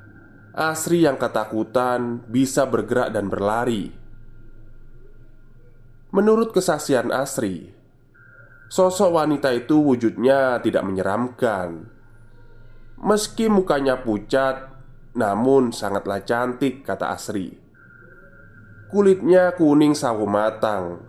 Asri 0.55 1.03
yang 1.03 1.19
ketakutan 1.19 2.23
bisa 2.31 2.63
bergerak 2.71 3.11
dan 3.11 3.27
berlari. 3.27 3.91
Menurut 6.15 6.55
kesaksian 6.55 7.11
Asri, 7.11 7.82
Sosok 8.73 9.21
wanita 9.21 9.53
itu 9.53 9.85
wujudnya 9.85 10.57
tidak 10.65 10.81
menyeramkan. 10.81 11.93
Meski 12.97 13.45
mukanya 13.45 14.01
pucat 14.01 14.73
Namun 15.13 15.69
sangatlah 15.69 16.25
cantik 16.25 16.81
kata 16.81 17.13
Asri. 17.13 17.53
Kulitnya 18.89 19.53
kuning 19.53 19.93
sawo 19.93 20.25
matang. 20.25 21.05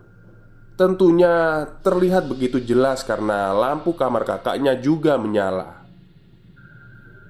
Tentunya 0.77 1.65
terlihat 1.81 2.29
begitu 2.29 2.61
jelas 2.61 3.01
karena 3.01 3.49
lampu 3.49 3.97
kamar 3.97 4.29
kakaknya 4.29 4.77
juga 4.77 5.17
menyala. 5.17 5.89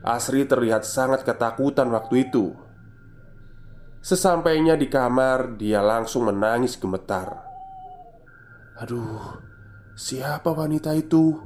Asri 0.04 0.44
terlihat 0.44 0.84
sangat 0.84 1.24
ketakutan 1.24 1.88
waktu 1.96 2.27
itu. 2.27 2.51
Sesampainya 4.04 4.75
di 4.75 4.92
kamar, 4.92 5.56
dia 5.56 5.80
langsung 5.80 6.27
menangis 6.27 6.75
gemetar. 6.75 7.39
Aduh, 8.84 9.54
Siapa 9.96 10.52
wanita 10.52 10.92
itu? 10.92 11.40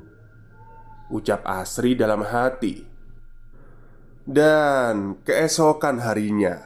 Ucap 1.13 1.46
Asri 1.46 1.94
dalam 1.94 2.25
hati. 2.25 2.82
Dan 4.25 5.22
keesokan 5.22 6.01
harinya 6.01 6.58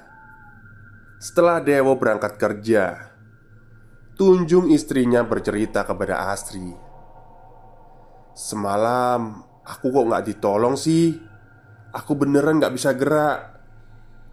Setelah 1.19 1.59
Dewo 1.59 1.95
berangkat 1.99 2.39
kerja 2.39 3.11
Tunjung 4.15 4.67
istrinya 4.71 5.27
bercerita 5.27 5.83
kepada 5.83 6.31
Asri 6.31 6.71
Semalam 8.31 9.43
aku 9.63 9.91
kok 9.91 10.07
gak 10.07 10.23
ditolong 10.27 10.79
sih? 10.79 11.19
Aku 11.91 12.15
beneran 12.15 12.63
gak 12.63 12.75
bisa 12.75 12.95
gerak 12.95 13.59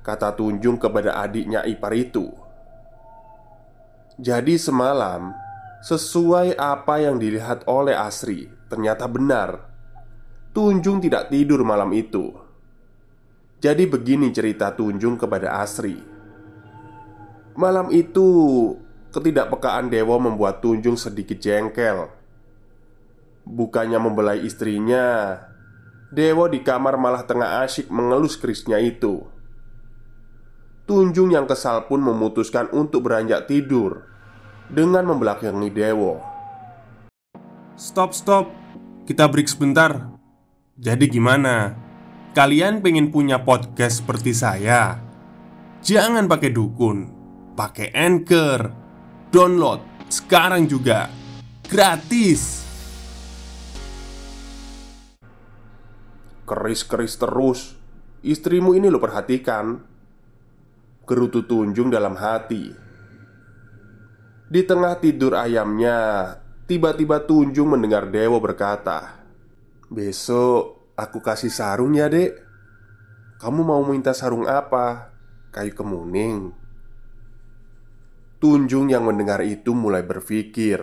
Kata 0.07 0.39
Tunjung 0.39 0.79
kepada 0.79 1.19
adiknya 1.19 1.67
ipar 1.67 1.95
itu. 1.99 2.31
Jadi 4.19 4.55
semalam 4.55 5.35
Sesuai 5.81 6.61
apa 6.61 7.01
yang 7.01 7.17
dilihat 7.17 7.65
oleh 7.65 7.97
Asri, 7.97 8.53
ternyata 8.69 9.09
benar. 9.09 9.65
Tunjung 10.53 11.01
tidak 11.01 11.33
tidur 11.33 11.65
malam 11.65 11.89
itu. 11.97 12.37
Jadi 13.65 13.89
begini 13.89 14.29
cerita 14.29 14.77
Tunjung 14.77 15.17
kepada 15.17 15.57
Asri. 15.65 15.97
Malam 17.57 17.89
itu, 17.97 18.29
ketidakpekaan 19.09 19.89
Dewa 19.89 20.21
membuat 20.21 20.61
Tunjung 20.61 21.01
sedikit 21.01 21.41
jengkel. 21.41 22.13
Bukannya 23.49 23.97
membelai 23.97 24.45
istrinya, 24.45 25.41
Dewa 26.13 26.53
di 26.53 26.61
kamar 26.61 27.01
malah 27.01 27.25
tengah 27.25 27.65
asyik 27.65 27.89
mengelus 27.89 28.37
kerisnya 28.37 28.77
itu. 28.85 29.25
Tunjung 30.85 31.33
yang 31.33 31.49
kesal 31.49 31.89
pun 31.89 32.05
memutuskan 32.05 32.69
untuk 32.69 33.09
beranjak 33.09 33.49
tidur 33.49 34.10
dengan 34.71 35.03
membelakangi 35.03 35.69
Dewo. 35.75 36.23
Stop, 37.75 38.15
stop, 38.15 38.47
kita 39.05 39.27
break 39.27 39.51
sebentar. 39.51 40.15
Jadi, 40.79 41.11
gimana? 41.11 41.75
Kalian 42.31 42.79
pengen 42.79 43.11
punya 43.11 43.43
podcast 43.43 44.01
seperti 44.01 44.31
saya? 44.31 45.03
Jangan 45.83 46.31
pakai 46.31 46.55
dukun, 46.55 47.11
pakai 47.59 47.91
anchor, 47.91 48.71
download 49.35 49.83
sekarang 50.07 50.71
juga 50.71 51.11
gratis. 51.67 52.63
Keris-keris 56.47 57.15
terus, 57.19 57.61
istrimu 58.23 58.79
ini 58.79 58.87
lo 58.91 59.03
perhatikan. 59.03 59.83
Gerutu 61.07 61.43
tunjung 61.43 61.91
dalam 61.91 62.15
hati 62.15 62.90
di 64.51 64.67
tengah 64.67 64.99
tidur 64.99 65.39
ayamnya, 65.39 66.35
tiba-tiba 66.67 67.23
Tunjung 67.23 67.71
mendengar 67.79 68.11
Dewo 68.11 68.43
berkata, 68.43 69.23
"Besok 69.87 70.91
aku 70.99 71.23
kasih 71.23 71.55
sarung 71.55 71.95
ya, 71.95 72.11
Dek. 72.11 72.35
Kamu 73.39 73.63
mau 73.63 73.81
minta 73.87 74.11
sarung 74.11 74.51
apa? 74.51 75.15
Kayu 75.55 75.71
kemuning." 75.71 76.51
Tunjung 78.43 78.91
yang 78.91 79.07
mendengar 79.07 79.47
itu 79.47 79.71
mulai 79.71 80.03
berpikir 80.03 80.83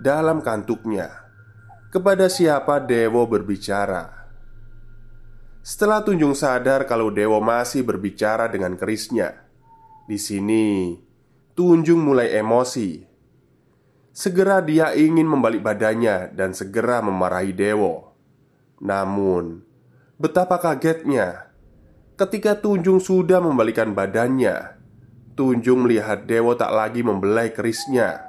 dalam 0.00 0.40
kantuknya 0.40 1.28
kepada 1.92 2.32
siapa 2.32 2.80
Dewo 2.80 3.28
berbicara. 3.28 4.30
Setelah 5.60 6.00
Tunjung 6.00 6.32
sadar 6.32 6.88
kalau 6.88 7.12
Dewo 7.12 7.36
masih 7.44 7.84
berbicara 7.84 8.48
dengan 8.48 8.78
kerisnya, 8.80 9.44
di 10.08 10.16
sini 10.16 10.96
Tunjung 11.58 12.06
mulai 12.06 12.38
emosi. 12.38 13.02
Segera 14.14 14.62
dia 14.62 14.94
ingin 14.94 15.26
membalik 15.26 15.58
badannya 15.58 16.30
dan 16.30 16.54
segera 16.54 17.02
memarahi 17.02 17.50
Dewo. 17.50 18.14
Namun, 18.78 19.66
betapa 20.22 20.62
kagetnya 20.62 21.50
ketika 22.14 22.54
Tunjung 22.54 23.02
sudah 23.02 23.42
membalikan 23.42 23.90
badannya. 23.90 24.78
Tunjung 25.34 25.82
melihat 25.82 26.30
Dewo 26.30 26.54
tak 26.54 26.70
lagi 26.70 27.02
membelai 27.02 27.50
kerisnya. 27.50 28.22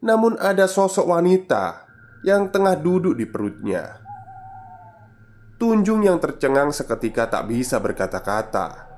Namun 0.00 0.40
ada 0.40 0.64
sosok 0.64 1.12
wanita 1.12 1.84
yang 2.24 2.48
tengah 2.48 2.80
duduk 2.80 3.12
di 3.12 3.28
perutnya. 3.28 4.00
Tunjung 5.60 6.00
yang 6.00 6.16
tercengang 6.16 6.72
seketika 6.72 7.28
tak 7.28 7.52
bisa 7.52 7.76
berkata-kata. 7.76 8.88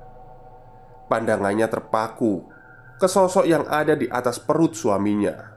Pandangannya 1.11 1.67
terpaku 1.67 2.54
ke 2.95 3.07
sosok 3.07 3.45
yang 3.47 3.67
ada 3.67 3.93
di 3.95 4.07
atas 4.07 4.39
perut 4.39 4.75
suaminya. 4.75 5.55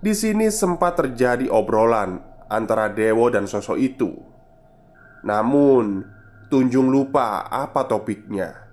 Di 0.00 0.16
sini 0.16 0.48
sempat 0.48 0.96
terjadi 0.96 1.48
obrolan 1.52 2.20
antara 2.48 2.88
Dewo 2.88 3.28
dan 3.28 3.44
sosok 3.44 3.76
itu. 3.76 4.10
Namun, 5.20 6.18
Tunjung 6.50 6.90
lupa 6.90 7.46
apa 7.46 7.86
topiknya. 7.86 8.66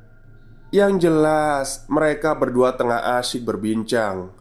Yang 0.74 1.06
jelas, 1.06 1.86
mereka 1.86 2.34
berdua 2.34 2.74
tengah 2.74 3.22
asyik 3.22 3.46
berbincang. 3.46 4.34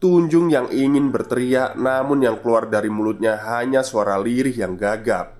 Tunjung 0.00 0.48
yang 0.48 0.72
ingin 0.72 1.12
berteriak, 1.12 1.76
namun 1.76 2.24
yang 2.24 2.40
keluar 2.40 2.72
dari 2.72 2.88
mulutnya 2.88 3.36
hanya 3.36 3.84
suara 3.84 4.16
lirih 4.16 4.56
yang 4.56 4.80
gagap. 4.80 5.36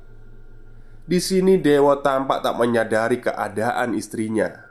Di 1.08 1.16
sini 1.16 1.56
Dewo 1.64 1.96
tampak 2.04 2.44
tak 2.44 2.60
menyadari 2.60 3.24
keadaan 3.24 3.96
istrinya. 3.96 4.65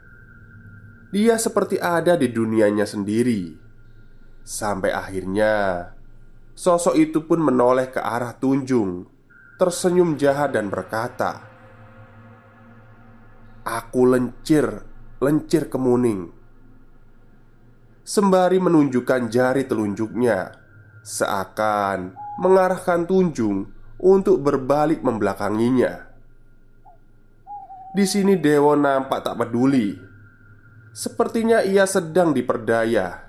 Dia 1.16 1.40
seperti 1.40 1.80
ada 1.80 2.20
di 2.20 2.28
dunianya 2.28 2.84
sendiri 2.84 3.56
Sampai 4.44 4.92
akhirnya 4.92 5.88
Sosok 6.52 7.00
itu 7.00 7.24
pun 7.24 7.40
menoleh 7.40 7.88
ke 7.88 8.04
arah 8.04 8.36
Tunjung 8.36 9.08
Tersenyum 9.56 10.20
jahat 10.20 10.52
dan 10.52 10.68
berkata 10.68 11.40
Aku 13.64 14.04
lencir, 14.12 14.84
lencir 15.24 15.72
kemuning 15.72 16.36
Sembari 18.04 18.60
menunjukkan 18.60 19.32
jari 19.32 19.64
telunjuknya 19.64 20.52
seakan 21.00 22.18
mengarahkan 22.44 23.06
Tunjung 23.06 23.70
untuk 24.02 24.44
berbalik 24.44 25.06
membelakanginya. 25.06 26.10
Di 27.96 28.04
sini 28.04 28.36
Dewo 28.36 28.76
nampak 28.76 29.24
tak 29.24 29.40
peduli. 29.40 30.15
Sepertinya 30.96 31.60
ia 31.60 31.84
sedang 31.84 32.32
diperdaya. 32.32 33.20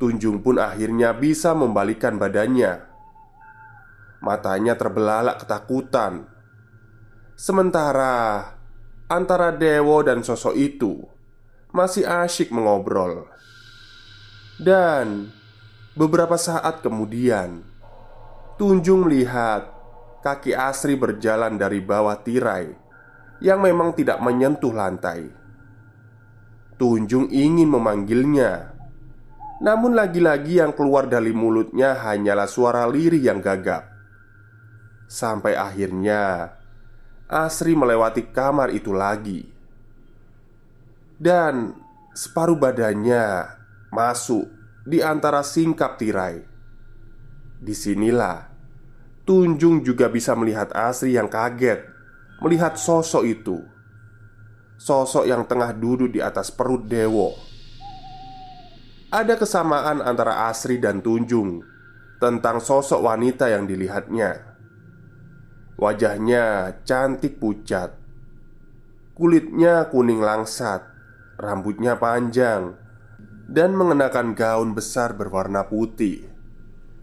Tunjung 0.00 0.40
pun 0.40 0.56
akhirnya 0.56 1.12
bisa 1.12 1.52
membalikkan 1.52 2.16
badannya. 2.16 2.80
Matanya 4.24 4.72
terbelalak 4.72 5.44
ketakutan. 5.44 6.24
Sementara 7.36 8.40
antara 9.04 9.52
Dewo 9.52 10.00
dan 10.00 10.24
sosok 10.24 10.56
itu 10.56 11.04
masih 11.76 12.08
asyik 12.08 12.48
mengobrol. 12.48 13.28
Dan 14.56 15.28
beberapa 15.92 16.40
saat 16.40 16.80
kemudian, 16.80 17.60
Tunjung 18.56 19.04
melihat 19.04 19.68
kaki 20.24 20.56
Asri 20.56 20.96
berjalan 20.96 21.60
dari 21.60 21.84
bawah 21.84 22.16
tirai 22.16 22.72
yang 23.44 23.60
memang 23.60 23.92
tidak 23.92 24.16
menyentuh 24.24 24.72
lantai. 24.72 25.44
Tunjung 26.76 27.32
ingin 27.32 27.72
memanggilnya, 27.72 28.76
namun 29.64 29.96
lagi-lagi 29.96 30.60
yang 30.60 30.76
keluar 30.76 31.08
dari 31.08 31.32
mulutnya 31.32 31.96
hanyalah 31.96 32.44
suara 32.44 32.84
lirih 32.84 33.24
yang 33.24 33.40
gagap. 33.40 33.88
Sampai 35.08 35.56
akhirnya 35.56 36.52
Asri 37.26 37.72
melewati 37.72 38.28
kamar 38.28 38.76
itu 38.76 38.92
lagi, 38.92 39.40
dan 41.16 41.72
separuh 42.12 42.60
badannya 42.60 43.56
masuk 43.88 44.44
di 44.84 45.00
antara 45.00 45.40
singkap 45.40 45.96
tirai. 45.96 46.44
Di 47.56 47.72
sinilah 47.72 48.52
Tunjung 49.26 49.82
juga 49.82 50.06
bisa 50.06 50.36
melihat 50.36 50.70
Asri 50.76 51.16
yang 51.16 51.26
kaget 51.26 51.82
melihat 52.38 52.76
sosok 52.76 53.24
itu 53.26 53.64
Sosok 54.76 55.24
yang 55.24 55.48
tengah 55.48 55.72
duduk 55.72 56.12
di 56.12 56.20
atas 56.20 56.52
perut 56.52 56.84
Dewo. 56.84 57.32
Ada 59.08 59.40
kesamaan 59.40 60.04
antara 60.04 60.50
Asri 60.52 60.76
dan 60.76 61.00
Tunjung 61.00 61.64
Tentang 62.20 62.60
sosok 62.60 63.00
wanita 63.00 63.48
yang 63.48 63.64
dilihatnya. 63.64 64.44
Wajahnya 65.80 66.76
cantik 66.84 67.40
pucat 67.40 67.96
Kulitnya 69.16 69.88
kuning 69.88 70.20
langsat 70.20 70.84
Rambutnya 71.40 71.96
panjang 71.96 72.76
Dan 73.48 73.72
mengenakan 73.78 74.36
gaun 74.36 74.76
besar 74.76 75.16
berwarna 75.16 75.64
putih. 75.64 76.28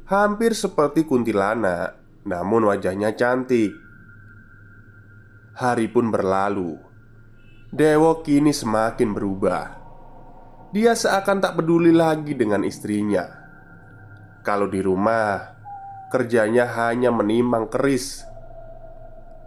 Hampir 0.05 0.53
seperti 0.53 1.09
kuntilanak 1.09 1.97
Namun 2.29 2.69
wajahnya 2.69 3.17
cantik. 3.17 3.73
Hari 5.53 5.87
pun 5.89 6.09
berlalu. 6.09 6.92
Dewo 7.73 8.21
kini 8.21 8.53
semakin 8.53 9.17
berubah. 9.17 9.65
Dia 10.69 10.93
seakan 10.93 11.41
tak 11.41 11.57
peduli 11.57 11.89
lagi 11.89 12.37
dengan 12.37 12.61
istrinya. 12.61 13.25
Kalau 14.45 14.69
di 14.69 14.77
rumah, 14.77 15.57
kerjanya 16.13 16.69
hanya 16.69 17.09
menimang 17.09 17.73
keris. 17.73 18.29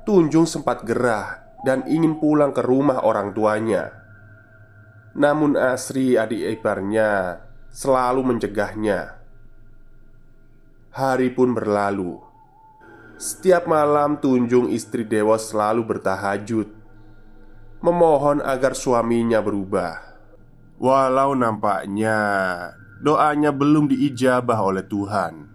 Tunjung 0.02 0.42
sempat 0.42 0.82
gerah 0.82 1.38
dan 1.62 1.86
ingin 1.86 2.18
pulang 2.18 2.50
ke 2.50 2.66
rumah 2.66 3.06
orang 3.06 3.30
tuanya. 3.30 3.94
Namun 5.14 5.54
Asri 5.54 6.18
adik 6.18 6.58
iparnya 6.58 7.38
selalu 7.70 8.26
mencegahnya. 8.26 9.22
Hari 10.90 11.30
pun 11.30 11.54
berlalu. 11.54 12.18
Setiap 13.22 13.70
malam 13.70 14.18
Tunjung 14.18 14.66
istri 14.74 15.06
Dewa 15.06 15.38
selalu 15.38 15.86
bertahajud 15.94 16.75
Memohon 17.86 18.42
agar 18.42 18.74
suaminya 18.74 19.38
berubah. 19.38 19.94
Walau 20.82 21.38
nampaknya 21.38 22.18
doanya 22.98 23.54
belum 23.54 23.86
diijabah 23.86 24.58
oleh 24.58 24.82
Tuhan. 24.82 25.54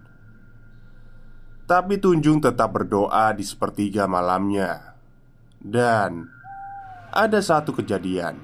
Tapi 1.68 2.00
Tunjung 2.00 2.40
tetap 2.40 2.72
berdoa 2.72 3.36
di 3.36 3.44
sepertiga 3.44 4.08
malamnya. 4.08 4.96
Dan 5.60 6.24
ada 7.12 7.36
satu 7.44 7.76
kejadian. 7.76 8.40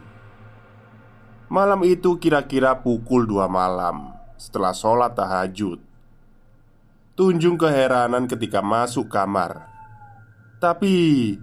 Malam 1.48 1.80
itu 1.88 2.20
kira-kira 2.20 2.76
pukul 2.76 3.24
dua 3.24 3.48
malam 3.48 4.12
Setelah 4.36 4.76
sholat 4.76 5.16
tahajud. 5.16 5.80
Tunjung 7.16 7.56
keheranan 7.56 8.28
ketika 8.28 8.60
masuk 8.60 9.08
kamar. 9.08 9.64
Tapi 10.60 11.34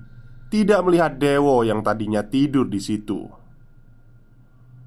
Tidak 0.56 0.88
melihat 0.88 1.20
Dewo 1.20 1.68
yang 1.68 1.84
tadinya 1.84 2.24
tidur 2.24 2.72
di 2.72 2.80
situ. 2.80 3.28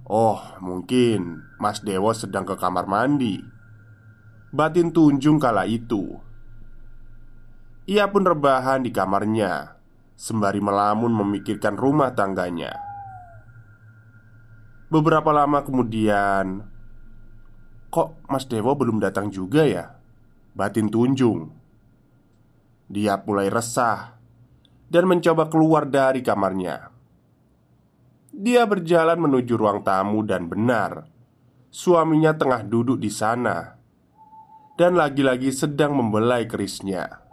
Oh, 0.09 0.40
mungkin 0.64 1.44
Mas 1.61 1.85
Dewo 1.85 2.09
sedang 2.16 2.48
ke 2.48 2.57
kamar 2.57 2.88
mandi. 2.88 3.37
Batin 4.48 4.96
Tunjung 4.96 5.37
kala 5.37 5.68
itu. 5.68 6.16
Ia 7.85 8.09
pun 8.09 8.24
rebahan 8.24 8.81
di 8.81 8.88
kamarnya 8.88 9.76
Sembari 10.16 10.57
melamun 10.64 11.12
memikirkan 11.12 11.76
rumah 11.76 12.16
tangganya. 12.16 12.72
Beberapa 14.88 15.37
lama 15.37 15.68
kemudian 15.68 16.64
Kok 17.92 18.24
Mas 18.24 18.48
Dewo 18.48 18.72
belum 18.72 19.04
datang 19.04 19.28
juga 19.28 19.68
ya? 19.68 20.00
batin 20.57 20.88
Tunjung. 20.88 21.52
Dia 22.88 23.20
mulai 23.20 23.52
resah 23.52 24.17
dan 24.88 25.05
mencoba 25.05 25.53
keluar 25.53 25.85
dari 25.85 26.24
kamarnya. 26.24 26.92
Dia 28.33 28.64
berjalan 28.64 29.20
menuju 29.20 29.55
ruang 29.57 29.85
tamu 29.85 30.24
dan 30.24 30.48
benar, 30.48 31.09
suaminya 31.68 32.37
tengah 32.37 32.64
duduk 32.64 33.01
di 33.01 33.12
sana 33.12 33.77
dan 34.79 34.96
lagi-lagi 34.96 35.53
sedang 35.53 35.96
membelai 35.96 36.48
kerisnya. 36.48 37.24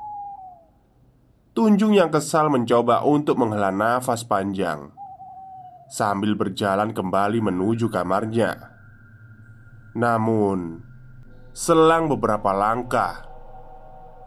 Tunjung 1.55 1.95
yang 1.95 2.11
kesal 2.11 2.51
mencoba 2.51 3.07
untuk 3.07 3.39
menghela 3.39 3.71
nafas 3.71 4.27
panjang 4.27 4.91
sambil 5.87 6.35
berjalan 6.35 6.91
kembali 6.91 7.39
menuju 7.39 7.87
kamarnya. 7.87 8.75
Namun, 9.95 10.83
Selang 11.55 12.11
beberapa 12.11 12.51
langkah 12.51 13.23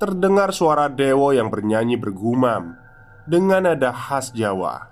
Terdengar 0.00 0.48
suara 0.56 0.88
Dewo 0.88 1.28
yang 1.36 1.52
bernyanyi 1.52 2.00
bergumam 2.00 2.72
Dengan 3.28 3.68
nada 3.68 3.92
khas 3.92 4.32
Jawa. 4.32 4.88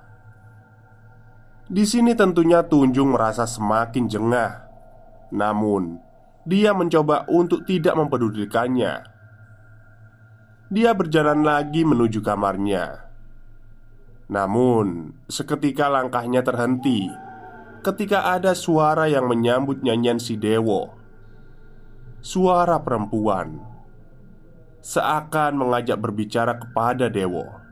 Di 1.73 1.89
sini 1.89 2.13
tentunya 2.13 2.61
Tunjung 2.61 3.17
merasa 3.17 3.49
semakin 3.49 4.05
jengah. 4.13 4.69
Namun 5.33 5.97
Dia 6.45 6.77
mencoba 6.77 7.25
untuk 7.33 7.65
tidak 7.65 7.97
mempedulikannya. 7.97 9.09
Dia 10.69 10.93
berjalan 10.93 11.49
lagi 11.49 11.81
menuju 11.89 12.21
kamarnya. 12.21 13.09
Namun 14.29 15.17
Seketika 15.33 15.89
langkahnya 15.89 16.45
terhenti. 16.45 17.09
Ketika 17.81 18.37
ada 18.37 18.53
suara 18.53 19.09
yang 19.09 19.33
menyambut 19.33 19.81
nyanyian 19.81 20.21
si 20.21 20.37
Dewo. 20.37 20.93
Suara 22.21 22.85
perempuan. 22.85 23.65
Seakan 24.85 25.57
mengajak 25.57 25.97
berbicara 25.97 26.61
kepada 26.61 27.09
Dewo. 27.09 27.66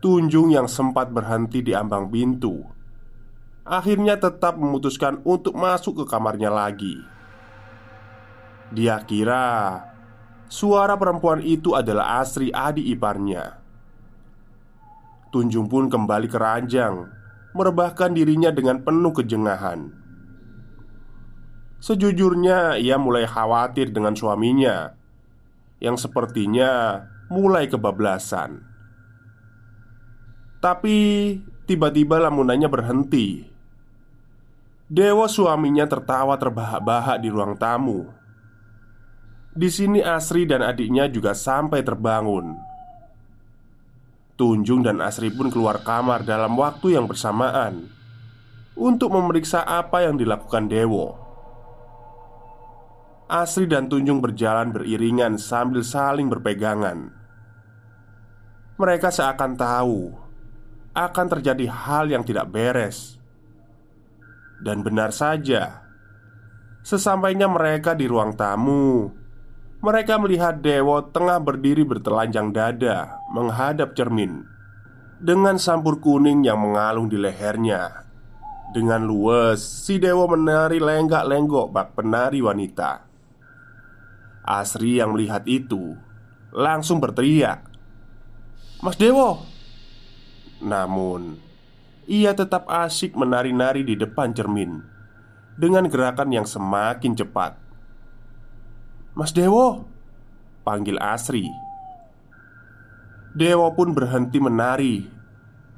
Tunjung 0.00 0.48
yang 0.48 0.64
sempat 0.64 1.12
berhenti 1.12 1.60
di 1.60 1.76
ambang 1.76 2.08
pintu 2.08 2.80
akhirnya 3.70 4.18
tetap 4.18 4.58
memutuskan 4.58 5.22
untuk 5.22 5.54
masuk 5.54 6.02
ke 6.02 6.04
kamarnya 6.10 6.50
lagi. 6.50 6.98
Dia 8.74 8.98
kira 9.06 9.78
suara 10.50 10.98
perempuan 10.98 11.38
itu 11.42 11.78
adalah 11.78 12.18
Asri 12.18 12.50
adik 12.50 12.86
iparnya. 12.86 13.62
Tunjung 15.30 15.70
pun 15.70 15.86
kembali 15.86 16.26
ke 16.26 16.38
ranjang, 16.38 17.06
merebahkan 17.54 18.10
dirinya 18.10 18.50
dengan 18.50 18.82
penuh 18.82 19.14
kejengahan. 19.14 19.94
Sejujurnya, 21.80 22.76
ia 22.82 22.98
mulai 22.98 23.24
khawatir 23.24 23.94
dengan 23.94 24.12
suaminya 24.18 24.92
yang 25.80 25.94
sepertinya 25.94 27.00
mulai 27.30 27.70
kebablasan. 27.70 28.69
Tapi 30.60 30.96
tiba-tiba 31.64 32.20
lamunannya 32.20 32.68
berhenti. 32.68 33.48
Dewa 34.92 35.24
suaminya 35.24 35.88
tertawa 35.88 36.36
terbahak-bahak 36.36 37.24
di 37.24 37.32
ruang 37.32 37.56
tamu. 37.56 38.04
Di 39.56 39.72
sini 39.72 40.04
Asri 40.04 40.44
dan 40.44 40.60
adiknya 40.60 41.08
juga 41.08 41.32
sampai 41.32 41.80
terbangun. 41.80 42.60
Tunjung 44.36 44.84
dan 44.84 45.00
Asri 45.00 45.32
pun 45.32 45.48
keluar 45.48 45.80
kamar 45.80 46.28
dalam 46.28 46.52
waktu 46.60 46.92
yang 46.92 47.08
bersamaan 47.08 47.88
untuk 48.76 49.16
memeriksa 49.16 49.64
apa 49.64 50.04
yang 50.04 50.20
dilakukan 50.20 50.68
Dewo. 50.68 51.16
Asri 53.32 53.64
dan 53.64 53.88
Tunjung 53.88 54.20
berjalan 54.20 54.76
beriringan 54.76 55.40
sambil 55.40 55.80
saling 55.80 56.28
berpegangan. 56.28 57.16
Mereka 58.76 59.08
seakan 59.08 59.54
tahu 59.56 60.19
akan 61.00 61.26
terjadi 61.32 61.64
hal 61.72 62.12
yang 62.12 62.20
tidak 62.20 62.52
beres, 62.52 63.16
dan 64.60 64.84
benar 64.84 65.16
saja, 65.16 65.88
sesampainya 66.84 67.48
mereka 67.48 67.96
di 67.96 68.04
ruang 68.04 68.36
tamu, 68.36 69.08
mereka 69.80 70.20
melihat 70.20 70.60
Dewo 70.60 71.00
tengah 71.08 71.40
berdiri 71.40 71.88
bertelanjang 71.88 72.52
dada 72.52 73.16
menghadap 73.32 73.96
cermin 73.96 74.44
dengan 75.16 75.56
sampur 75.56 76.04
kuning 76.04 76.44
yang 76.44 76.60
mengalung 76.60 77.08
di 77.08 77.16
lehernya. 77.16 78.04
Dengan 78.70 79.02
luwes, 79.02 79.64
si 79.64 79.96
Dewo 79.96 80.28
menari 80.28 80.78
lenggak-lenggok 80.78 81.72
bak 81.72 81.88
penari 81.96 82.44
wanita. 82.44 83.08
Asri 84.44 85.00
yang 85.00 85.16
melihat 85.16 85.42
itu 85.48 85.96
langsung 86.52 87.00
berteriak, 87.00 87.64
"Mas 88.84 89.00
Dewo!" 89.00 89.42
Namun, 90.60 91.40
ia 92.04 92.36
tetap 92.36 92.68
asyik 92.68 93.16
menari-nari 93.16 93.80
di 93.80 93.96
depan 93.96 94.36
cermin 94.36 94.84
dengan 95.56 95.88
gerakan 95.88 96.30
yang 96.32 96.44
semakin 96.44 97.16
cepat. 97.16 97.56
"Mas 99.16 99.32
Dewo!" 99.32 99.88
panggil 100.64 101.00
Asri. 101.00 101.48
Dewo 103.32 103.72
pun 103.72 103.96
berhenti 103.96 104.42
menari 104.42 105.06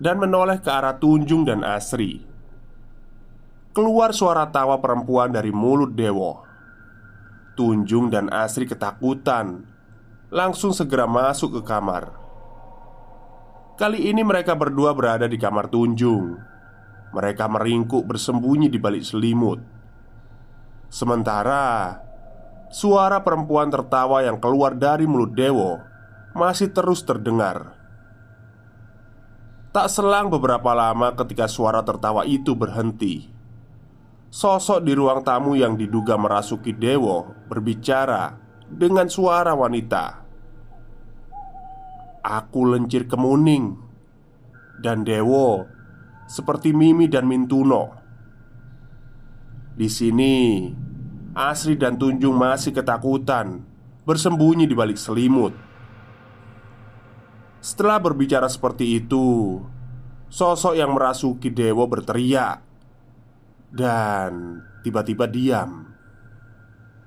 dan 0.03 0.19
menoleh 0.19 0.59
ke 0.59 0.71
arah 0.73 0.99
Tunjung 0.99 1.47
dan 1.47 1.63
Asri. 1.63 2.25
Keluar 3.73 4.13
suara 4.13 4.49
tawa 4.51 4.81
perempuan 4.81 5.33
dari 5.33 5.55
mulut 5.55 5.95
Dewo. 5.95 6.45
Tunjung 7.55 8.09
dan 8.09 8.33
Asri 8.33 8.65
ketakutan 8.65 9.69
Langsung 10.33 10.73
segera 10.73 11.05
masuk 11.05 11.61
ke 11.61 11.69
kamar 11.69 12.22
Kali 13.73 14.05
ini 14.13 14.21
mereka 14.21 14.53
berdua 14.53 14.93
berada 14.93 15.25
di 15.25 15.41
kamar 15.41 15.73
Tunjung. 15.73 16.37
Mereka 17.13 17.49
meringkuk 17.49 18.05
bersembunyi 18.05 18.69
di 18.69 18.77
balik 18.77 19.05
selimut. 19.05 19.61
Sementara 20.93 21.97
Suara 22.73 23.21
perempuan 23.21 23.69
tertawa 23.69 24.25
yang 24.25 24.41
keluar 24.41 24.73
dari 24.77 25.05
mulut 25.05 25.37
Dewo 25.37 25.81
Masih 26.33 26.73
terus 26.73 27.05
terdengar. 27.05 27.77
Tak 29.73 29.89
selang 29.89 30.29
beberapa 30.29 30.73
lama 30.73 31.13
ketika 31.17 31.49
suara 31.49 31.85
tertawa 31.85 32.25
itu 32.29 32.53
berhenti 32.57 33.33
Sosok 34.33 34.85
di 34.85 34.97
ruang 34.97 35.21
tamu 35.21 35.53
yang 35.53 35.77
diduga 35.77 36.17
merasuki 36.17 36.73
Dewo 36.73 37.37
berbicara 37.53 38.33
dengan 38.65 39.05
suara 39.05 39.53
wanita. 39.53 40.22
Aku 42.23 42.71
lencir 42.71 43.11
kemuning 43.11 43.75
dan 44.79 45.03
Dewo 45.03 45.67
seperti 46.31 46.71
Mimi 46.71 47.11
dan 47.11 47.27
Mintuno. 47.27 47.99
Di 49.75 49.91
sini, 49.91 50.71
Asri 51.35 51.75
dan 51.75 51.99
Tunjung 51.99 52.39
masih 52.39 52.71
ketakutan, 52.71 53.67
bersembunyi 54.07 54.71
di 54.71 54.75
balik 54.79 55.01
selimut. 55.01 55.51
Setelah 57.59 57.99
berbicara 57.99 58.47
seperti 58.47 59.03
itu, 59.03 59.59
sosok 60.31 60.79
yang 60.79 60.95
merasuki 60.95 61.51
Dewo 61.51 61.91
berteriak 61.91 62.63
dan 63.73 64.63
tiba-tiba 64.87 65.27
diam. 65.27 65.91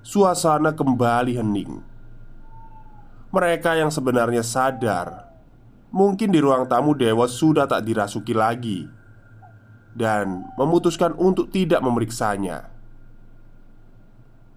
Suasana 0.04 0.76
kembali 0.76 1.40
hening. 1.40 1.95
Mereka 3.36 3.76
yang 3.76 3.92
sebenarnya 3.92 4.48
sadar, 4.48 5.28
mungkin 5.92 6.32
di 6.32 6.40
ruang 6.40 6.72
tamu 6.72 6.96
dewa 6.96 7.28
sudah 7.28 7.68
tak 7.68 7.84
dirasuki 7.84 8.32
lagi, 8.32 8.88
dan 9.92 10.48
memutuskan 10.56 11.12
untuk 11.20 11.52
tidak 11.52 11.84
memeriksanya. 11.84 12.72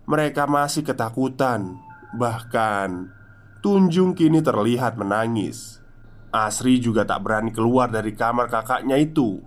Mereka 0.07 0.47
masih 0.47 0.87
ketakutan, 0.87 1.75
bahkan 2.15 3.11
Tunjung 3.59 4.15
kini 4.15 4.39
terlihat 4.39 4.95
menangis. 4.95 5.83
Asri 6.31 6.79
juga 6.79 7.03
tak 7.03 7.27
berani 7.27 7.51
keluar 7.51 7.91
dari 7.91 8.15
kamar 8.15 8.47
kakaknya 8.47 8.95
itu 8.95 9.43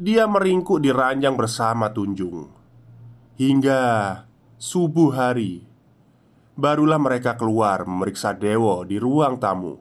dia 0.00 0.24
meringkuk 0.24 0.80
di 0.80 0.88
ranjang 0.88 1.36
bersama 1.36 1.92
Tunjung 1.92 2.48
Hingga 3.36 3.84
subuh 4.56 5.12
hari 5.12 5.69
Barulah 6.60 7.00
mereka 7.00 7.40
keluar 7.40 7.88
memeriksa 7.88 8.36
Dewo 8.36 8.84
di 8.84 9.00
ruang 9.00 9.40
tamu. 9.40 9.80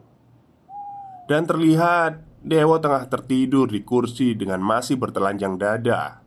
Dan 1.27 1.43
terlihat 1.43 2.23
Dewo 2.39 2.79
tengah 2.79 3.03
tertidur 3.11 3.67
di 3.67 3.83
kursi 3.83 4.31
dengan 4.31 4.63
masih 4.63 4.95
bertelanjang 4.95 5.59
dada. 5.59 6.23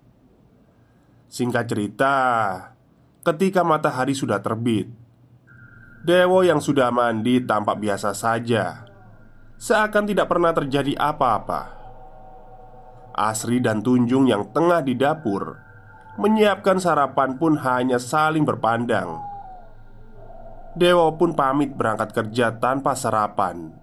Singkat 1.32 1.64
cerita 1.72 2.16
Ketika 3.24 3.64
matahari 3.64 4.12
sudah 4.12 4.44
terbit 4.44 4.92
Dewo 6.04 6.44
yang 6.44 6.60
sudah 6.60 6.92
mandi 6.92 7.40
tampak 7.40 7.80
biasa 7.80 8.12
saja. 8.12 8.84
Seakan 9.56 10.04
tidak 10.04 10.28
pernah 10.28 10.52
terjadi 10.52 11.00
apa-apa. 11.00 11.80
Asri 13.16 13.56
dan 13.64 13.80
Tunjung 13.80 14.28
yang 14.28 14.52
tengah 14.52 14.84
di 14.84 15.00
dapur 15.00 15.56
Menyiapkan 16.20 16.76
sarapan 16.76 17.40
pun 17.40 17.56
hanya 17.56 17.96
saling 17.96 18.44
berpandang 18.44 19.31
Dewa 20.72 21.12
pun 21.20 21.36
pamit 21.36 21.76
berangkat 21.76 22.16
kerja 22.16 22.56
tanpa 22.56 22.96
sarapan. 22.96 23.76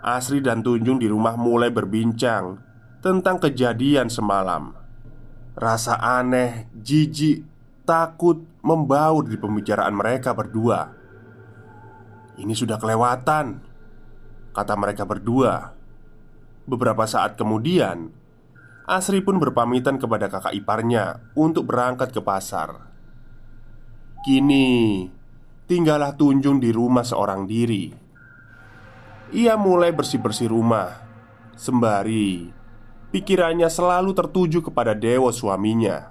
Asri 0.00 0.40
dan 0.44 0.60
Tunjung 0.60 1.00
di 1.00 1.08
rumah 1.08 1.36
mulai 1.36 1.68
berbincang 1.68 2.60
Tentang 3.00 3.40
kejadian 3.40 4.12
semalam. 4.12 4.76
Rasa 5.56 5.96
aneh, 5.96 6.68
jijik, 6.76 7.44
takut 7.88 8.44
membaur 8.60 9.24
di 9.24 9.40
pembicaraan 9.40 9.96
mereka 9.96 10.36
berdua. 10.36 10.92
Ini 12.36 12.52
sudah 12.52 12.76
kelewatan 12.76 13.70
Kata 14.50 14.74
mereka 14.74 15.06
berdua. 15.06 15.78
Beberapa 16.66 17.06
saat 17.06 17.38
kemudian, 17.38 18.10
Asri 18.82 19.22
pun 19.22 19.38
berpamitan 19.38 20.02
kepada 20.02 20.26
kakak 20.26 20.50
iparnya 20.58 21.22
untuk 21.38 21.70
berangkat 21.70 22.10
ke 22.10 22.18
pasar. 22.18 22.90
Kini, 24.26 25.06
tinggallah 25.70 26.18
Tunjung 26.18 26.58
di 26.58 26.74
rumah 26.74 27.06
seorang 27.06 27.46
diri. 27.46 27.94
Ia 29.30 29.54
mulai 29.54 29.94
bersih-bersih 29.94 30.50
rumah, 30.50 30.98
sembari 31.54 32.50
pikirannya 33.14 33.70
selalu 33.70 34.10
tertuju 34.10 34.66
kepada 34.66 34.98
dewa 34.98 35.30
suaminya. 35.30 36.10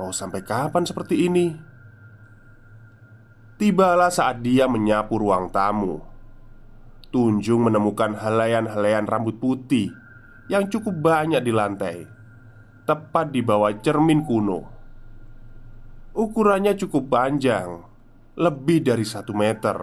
Mau 0.00 0.08
sampai 0.08 0.40
kapan 0.40 0.88
seperti 0.88 1.28
ini? 1.28 1.52
Tibalah 3.60 4.08
saat 4.08 4.40
dia 4.40 4.64
menyapu 4.64 5.20
ruang 5.20 5.52
tamu. 5.52 6.00
Tunjung 7.12 7.68
menemukan 7.68 8.16
helaian-helaian 8.16 9.04
rambut 9.04 9.36
putih 9.36 9.92
yang 10.48 10.64
cukup 10.72 10.96
banyak 10.96 11.44
di 11.44 11.52
lantai, 11.52 12.08
tepat 12.88 13.28
di 13.36 13.44
bawah 13.44 13.68
cermin 13.84 14.24
kuno. 14.24 14.81
Ukurannya 16.12 16.76
cukup 16.76 17.08
panjang, 17.08 17.80
lebih 18.36 18.84
dari 18.84 19.04
satu 19.08 19.32
meter. 19.32 19.80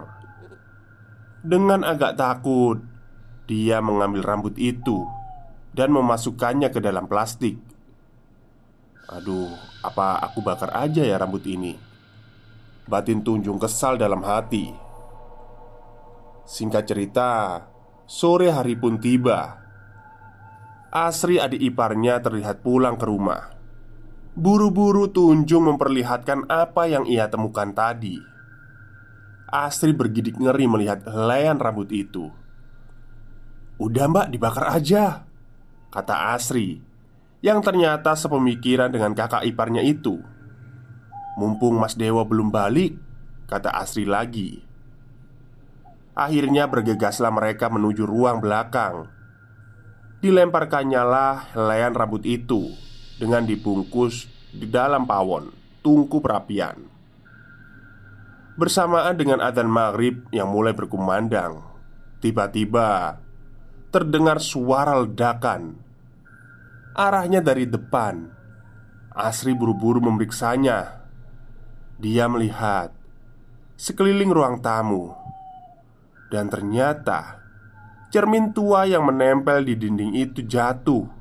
Dengan 1.42 1.82
agak 1.82 2.14
takut, 2.14 2.78
dia 3.50 3.82
mengambil 3.82 4.22
rambut 4.22 4.54
itu 4.54 5.02
dan 5.74 5.90
memasukkannya 5.90 6.70
ke 6.70 6.78
dalam 6.78 7.10
plastik. 7.10 7.58
Aduh, 9.10 9.50
apa 9.82 10.22
aku 10.22 10.38
bakar 10.38 10.70
aja 10.70 11.02
ya 11.02 11.18
rambut 11.18 11.42
ini? 11.50 11.74
Batin 12.86 13.26
Tunjung 13.26 13.58
kesal 13.58 13.98
dalam 13.98 14.22
hati. 14.22 14.70
Singkat 16.46 16.84
cerita, 16.86 17.30
sore 18.06 18.54
hari 18.54 18.78
pun 18.78 19.02
tiba. 19.02 19.58
Asri 20.94 21.42
adik 21.42 21.58
iparnya 21.58 22.22
terlihat 22.22 22.62
pulang 22.62 22.94
ke 22.94 23.06
rumah. 23.06 23.59
Buru-buru 24.38 25.10
Tunjung 25.10 25.74
memperlihatkan 25.74 26.46
apa 26.46 26.86
yang 26.86 27.02
ia 27.02 27.26
temukan 27.26 27.74
tadi. 27.74 28.14
Asri 29.50 29.90
bergidik 29.90 30.38
ngeri 30.38 30.70
melihat 30.70 31.02
helaian 31.02 31.58
rambut 31.58 31.90
itu. 31.90 32.30
"Udah, 33.82 34.06
Mbak, 34.06 34.30
dibakar 34.30 34.70
aja," 34.70 35.26
kata 35.90 36.30
Asri, 36.38 36.78
yang 37.42 37.58
ternyata 37.58 38.14
sepemikiran 38.14 38.94
dengan 38.94 39.18
kakak 39.18 39.42
iparnya 39.42 39.82
itu. 39.82 40.22
"Mumpung 41.34 41.82
Mas 41.82 41.98
Dewa 41.98 42.22
belum 42.22 42.54
balik," 42.54 42.94
kata 43.50 43.74
Asri 43.74 44.06
lagi. 44.06 44.62
Akhirnya 46.14 46.70
bergegaslah 46.70 47.34
mereka 47.34 47.70
menuju 47.70 48.02
ruang 48.04 48.42
belakang 48.42 49.08
Dilemparkannya 50.20 51.00
lah 51.00 51.48
helaian 51.56 51.96
rambut 51.96 52.28
itu 52.28 52.76
Dengan 53.20 53.44
dibungkus 53.44 54.24
di 54.48 54.64
dalam 54.64 55.04
pawon 55.04 55.52
tungku 55.84 56.24
perapian. 56.24 56.88
Bersamaan 58.56 59.12
dengan 59.12 59.44
adzan 59.44 59.68
maghrib 59.68 60.24
yang 60.32 60.48
mulai 60.48 60.72
berkumandang, 60.72 61.60
tiba-tiba 62.24 63.20
terdengar 63.92 64.40
suara 64.40 65.04
ledakan. 65.04 65.76
Arahnya 66.96 67.44
dari 67.44 67.68
depan. 67.68 68.32
Asri 69.12 69.52
buru-buru 69.52 70.00
memeriksanya. 70.00 71.04
Dia 72.00 72.24
melihat 72.24 72.88
sekeliling 73.76 74.32
ruang 74.32 74.64
tamu, 74.64 75.12
dan 76.32 76.48
ternyata 76.48 77.40
cermin 78.08 78.56
tua 78.56 78.88
yang 78.88 79.04
menempel 79.04 79.60
di 79.64 79.76
dinding 79.76 80.16
itu 80.16 80.40
jatuh. 80.40 81.19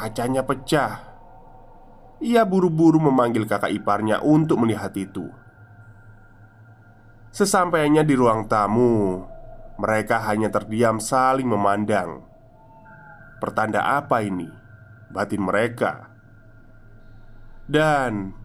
Kacanya 0.00 0.40
pecah 0.40 1.10
ia 2.20 2.44
buru-buru 2.44 3.00
memanggil 3.00 3.48
kakak 3.48 3.72
iparnya 3.72 4.20
untuk 4.20 4.60
melihat 4.60 4.92
itu. 4.92 5.24
Sesampainya 7.32 8.04
di 8.04 8.12
ruang 8.12 8.44
tamu, 8.44 9.24
mereka 9.80 10.20
hanya 10.28 10.52
terdiam 10.52 11.00
saling 11.00 11.48
memandang. 11.48 12.20
Pertanda 13.40 13.96
apa 13.96 14.20
ini? 14.20 14.48
Batin 15.08 15.40
mereka. 15.40 16.12
Dan 17.64 18.36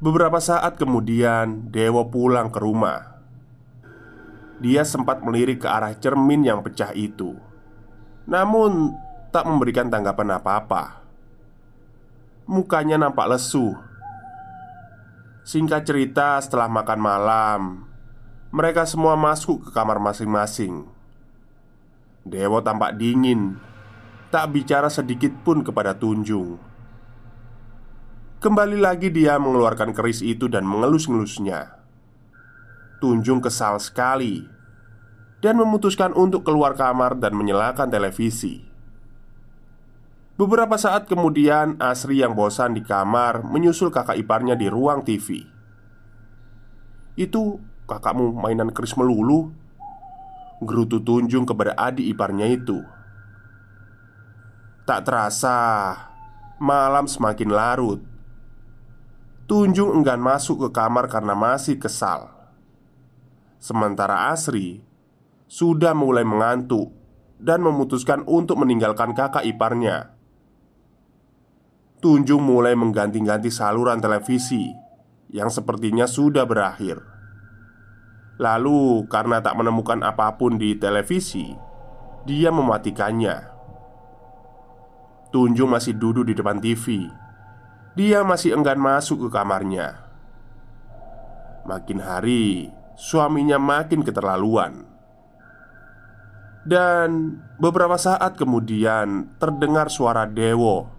beberapa 0.00 0.40
saat 0.40 0.80
kemudian, 0.80 1.68
Dewo 1.68 2.08
pulang 2.08 2.48
ke 2.48 2.60
rumah. 2.64 3.20
Dia 4.64 4.88
sempat 4.88 5.20
melirik 5.20 5.62
ke 5.62 5.68
arah 5.68 5.92
cermin 5.92 6.48
yang 6.48 6.64
pecah 6.64 6.90
itu, 6.96 7.36
namun 8.24 8.96
tak 9.30 9.46
memberikan 9.46 9.86
tanggapan 9.86 10.40
apa-apa. 10.40 10.97
Mukanya 12.48 12.96
nampak 12.96 13.28
lesu. 13.28 13.76
Singkat 15.44 15.84
cerita 15.84 16.40
setelah 16.40 16.64
makan 16.64 16.96
malam 16.96 17.60
Mereka 18.56 18.88
semua 18.88 19.20
masuk 19.20 19.68
ke 19.68 19.70
kamar 19.76 20.00
masing-masing. 20.00 20.88
Dewo 22.24 22.64
tampak 22.64 22.96
dingin. 22.96 23.60
Tak 24.32 24.48
bicara 24.56 24.88
sedikit 24.88 25.28
pun 25.44 25.60
kepada 25.60 25.92
Tunjung. 25.92 26.56
Kembali 28.40 28.80
lagi 28.80 29.12
dia 29.12 29.36
mengeluarkan 29.36 29.92
keris 29.92 30.24
itu 30.24 30.48
dan 30.48 30.64
mengelus-ngelusnya. 30.64 31.76
Tunjung 33.04 33.44
kesal 33.44 33.76
sekali 33.76 34.48
Dan 35.44 35.60
memutuskan 35.60 36.16
untuk 36.16 36.48
keluar 36.48 36.72
kamar 36.80 37.20
dan 37.20 37.36
menyalakan 37.36 37.92
televisi 37.92 38.67
Beberapa 40.38 40.78
saat 40.78 41.10
kemudian, 41.10 41.74
Asri 41.82 42.22
yang 42.22 42.38
bosan 42.38 42.70
di 42.70 42.86
kamar 42.86 43.42
menyusul 43.42 43.90
kakak 43.90 44.22
iparnya 44.22 44.54
di 44.54 44.70
ruang 44.70 45.02
TV. 45.02 45.42
"Itu 47.18 47.58
kakakmu 47.90 48.38
mainan 48.38 48.70
keris 48.70 48.94
melulu?" 48.94 49.50
Gerutu 50.62 51.02
tunjung 51.02 51.42
kepada 51.42 51.74
adik 51.74 52.06
iparnya 52.14 52.46
itu. 52.54 52.78
Tak 54.86 55.10
terasa, 55.10 55.58
malam 56.62 57.10
semakin 57.10 57.50
larut. 57.50 57.98
Tunjung 59.50 59.90
enggan 59.90 60.22
masuk 60.22 60.66
ke 60.66 60.68
kamar 60.70 61.10
karena 61.10 61.34
masih 61.34 61.82
kesal. 61.82 62.30
Sementara 63.58 64.30
Asri 64.30 64.86
sudah 65.50 65.98
mulai 65.98 66.22
mengantuk 66.22 66.94
dan 67.42 67.58
memutuskan 67.58 68.22
untuk 68.22 68.62
meninggalkan 68.62 69.18
kakak 69.18 69.42
iparnya 69.42 70.17
Tunjung 71.98 72.46
mulai 72.46 72.78
mengganti-ganti 72.78 73.50
saluran 73.50 73.98
televisi 73.98 74.70
yang 75.34 75.50
sepertinya 75.50 76.06
sudah 76.06 76.46
berakhir. 76.46 77.02
Lalu, 78.38 79.10
karena 79.10 79.42
tak 79.42 79.58
menemukan 79.58 79.98
apa 80.06 80.38
pun 80.38 80.62
di 80.62 80.78
televisi, 80.78 81.58
dia 82.22 82.54
mematikannya. 82.54 83.50
Tunjung 85.34 85.74
masih 85.74 85.98
duduk 85.98 86.30
di 86.30 86.38
depan 86.38 86.62
TV. 86.62 87.10
Dia 87.98 88.22
masih 88.22 88.54
enggan 88.54 88.78
masuk 88.78 89.26
ke 89.26 89.28
kamarnya. 89.34 89.98
Makin 91.66 91.98
hari, 91.98 92.70
suaminya 92.94 93.58
makin 93.58 94.06
keterlaluan. 94.06 94.86
Dan 96.62 97.42
beberapa 97.58 97.98
saat 97.98 98.38
kemudian 98.38 99.34
terdengar 99.42 99.90
suara 99.90 100.30
Dewo 100.30 100.97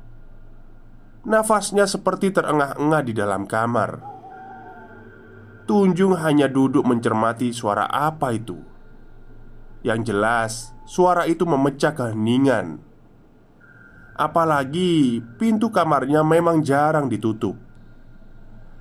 Nafasnya 1.20 1.84
seperti 1.84 2.32
terengah-engah 2.32 3.04
di 3.04 3.12
dalam 3.12 3.44
kamar. 3.44 4.00
Tunjung 5.68 6.16
hanya 6.16 6.48
duduk 6.48 6.88
mencermati 6.88 7.52
suara 7.52 7.92
apa 7.92 8.32
itu. 8.32 8.56
Yang 9.84 10.00
jelas, 10.08 10.52
suara 10.88 11.28
itu 11.28 11.44
memecah 11.44 11.92
keheningan. 11.92 12.80
Apalagi 14.16 15.20
pintu 15.36 15.68
kamarnya 15.76 16.24
memang 16.24 16.64
jarang 16.64 17.12
ditutup. 17.12 17.60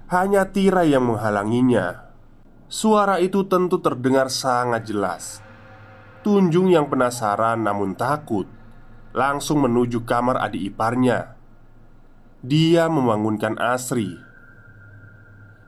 Hanya 0.07 0.47
tirai 0.47 0.95
yang 0.95 1.11
menghalanginya. 1.11 2.07
Suara 2.71 3.19
itu 3.19 3.51
tentu 3.51 3.83
terdengar 3.83 4.31
sangat 4.31 4.87
jelas. 4.87 5.43
Tunjung 6.23 6.71
yang 6.71 6.87
penasaran 6.87 7.67
namun 7.67 7.99
takut 7.99 8.47
langsung 9.11 9.67
menuju 9.67 10.07
kamar 10.07 10.39
adik 10.39 10.71
iparnya 10.71 11.38
dia 12.39 12.87
membangunkan 12.87 13.59
Asri. 13.59 14.15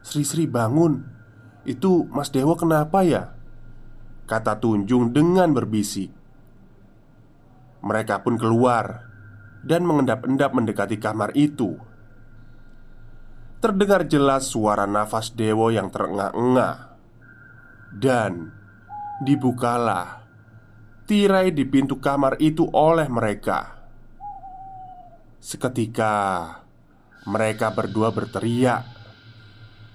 Sri-sri 0.06 0.46
bangun. 0.46 1.02
Itu 1.66 2.08
Mas 2.08 2.30
Dewa 2.30 2.54
kenapa 2.56 3.02
ya? 3.02 3.34
Kata 4.24 4.62
Tunjung 4.62 5.10
dengan 5.10 5.52
berbisik. 5.52 6.14
Mereka 7.80 8.20
pun 8.20 8.36
keluar 8.36 9.08
Dan 9.60 9.84
mengendap-endap 9.84 10.56
mendekati 10.56 10.96
kamar 10.96 11.36
itu. 11.36 11.76
Terdengar 13.60 14.08
jelas 14.08 14.48
suara 14.48 14.88
nafas 14.88 15.36
Dewo 15.36 15.68
yang 15.68 15.92
terengah-engah. 15.92 16.96
Dan 17.92 18.56
Dibukalah 19.20 20.24
Tirai 21.04 21.52
di 21.52 21.66
pintu 21.68 22.00
kamar 22.00 22.38
itu 22.40 22.64
oleh 22.72 23.10
mereka. 23.10 23.82
Seketika 25.42 26.59
mereka 27.28 27.72
berdua 27.74 28.12
berteriak 28.14 29.00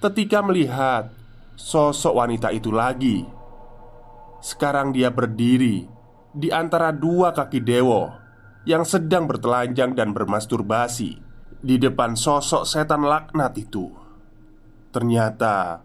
ketika 0.06 0.46
melihat 0.46 1.10
sosok 1.58 2.14
wanita 2.14 2.54
itu 2.54 2.70
lagi. 2.70 3.26
Sekarang 4.44 4.94
dia 4.94 5.10
berdiri 5.10 5.90
di 6.36 6.54
antara 6.54 6.94
dua 6.94 7.34
kaki 7.34 7.64
dewo 7.64 8.14
yang 8.70 8.86
sedang 8.86 9.26
bertelanjang 9.26 9.98
dan 9.98 10.14
bermasturbasi 10.14 11.18
di 11.66 11.76
depan 11.82 12.14
sosok 12.14 12.70
setan 12.70 13.02
laknat 13.02 13.58
itu. 13.58 13.90
Ternyata 14.94 15.82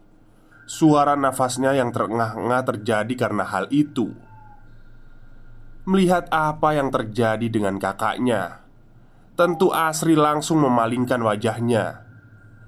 suara 0.69 1.17
nafasnya 1.17 1.73
yang 1.73 1.89
terengah-engah 1.89 2.63
terjadi 2.69 3.15
karena 3.17 3.49
hal 3.49 3.73
itu. 3.73 4.13
Melihat 5.89 6.29
apa 6.29 6.77
yang 6.77 6.93
terjadi 6.93 7.49
dengan 7.49 7.81
kakaknya, 7.81 8.61
Tentu 9.41 9.73
Asri 9.73 10.21
langsung 10.21 10.61
memalingkan 10.61 11.25
wajahnya. 11.25 12.05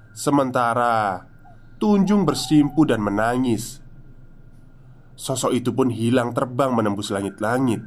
Sementara 0.09 1.21
Tunjung 1.77 2.25
bersimpu 2.25 2.81
dan 2.81 2.97
menangis. 2.97 3.77
Sosok 5.13 5.53
itu 5.53 5.69
pun 5.69 5.93
hilang 5.93 6.33
terbang 6.33 6.73
menembus 6.73 7.13
langit-langit. 7.13 7.77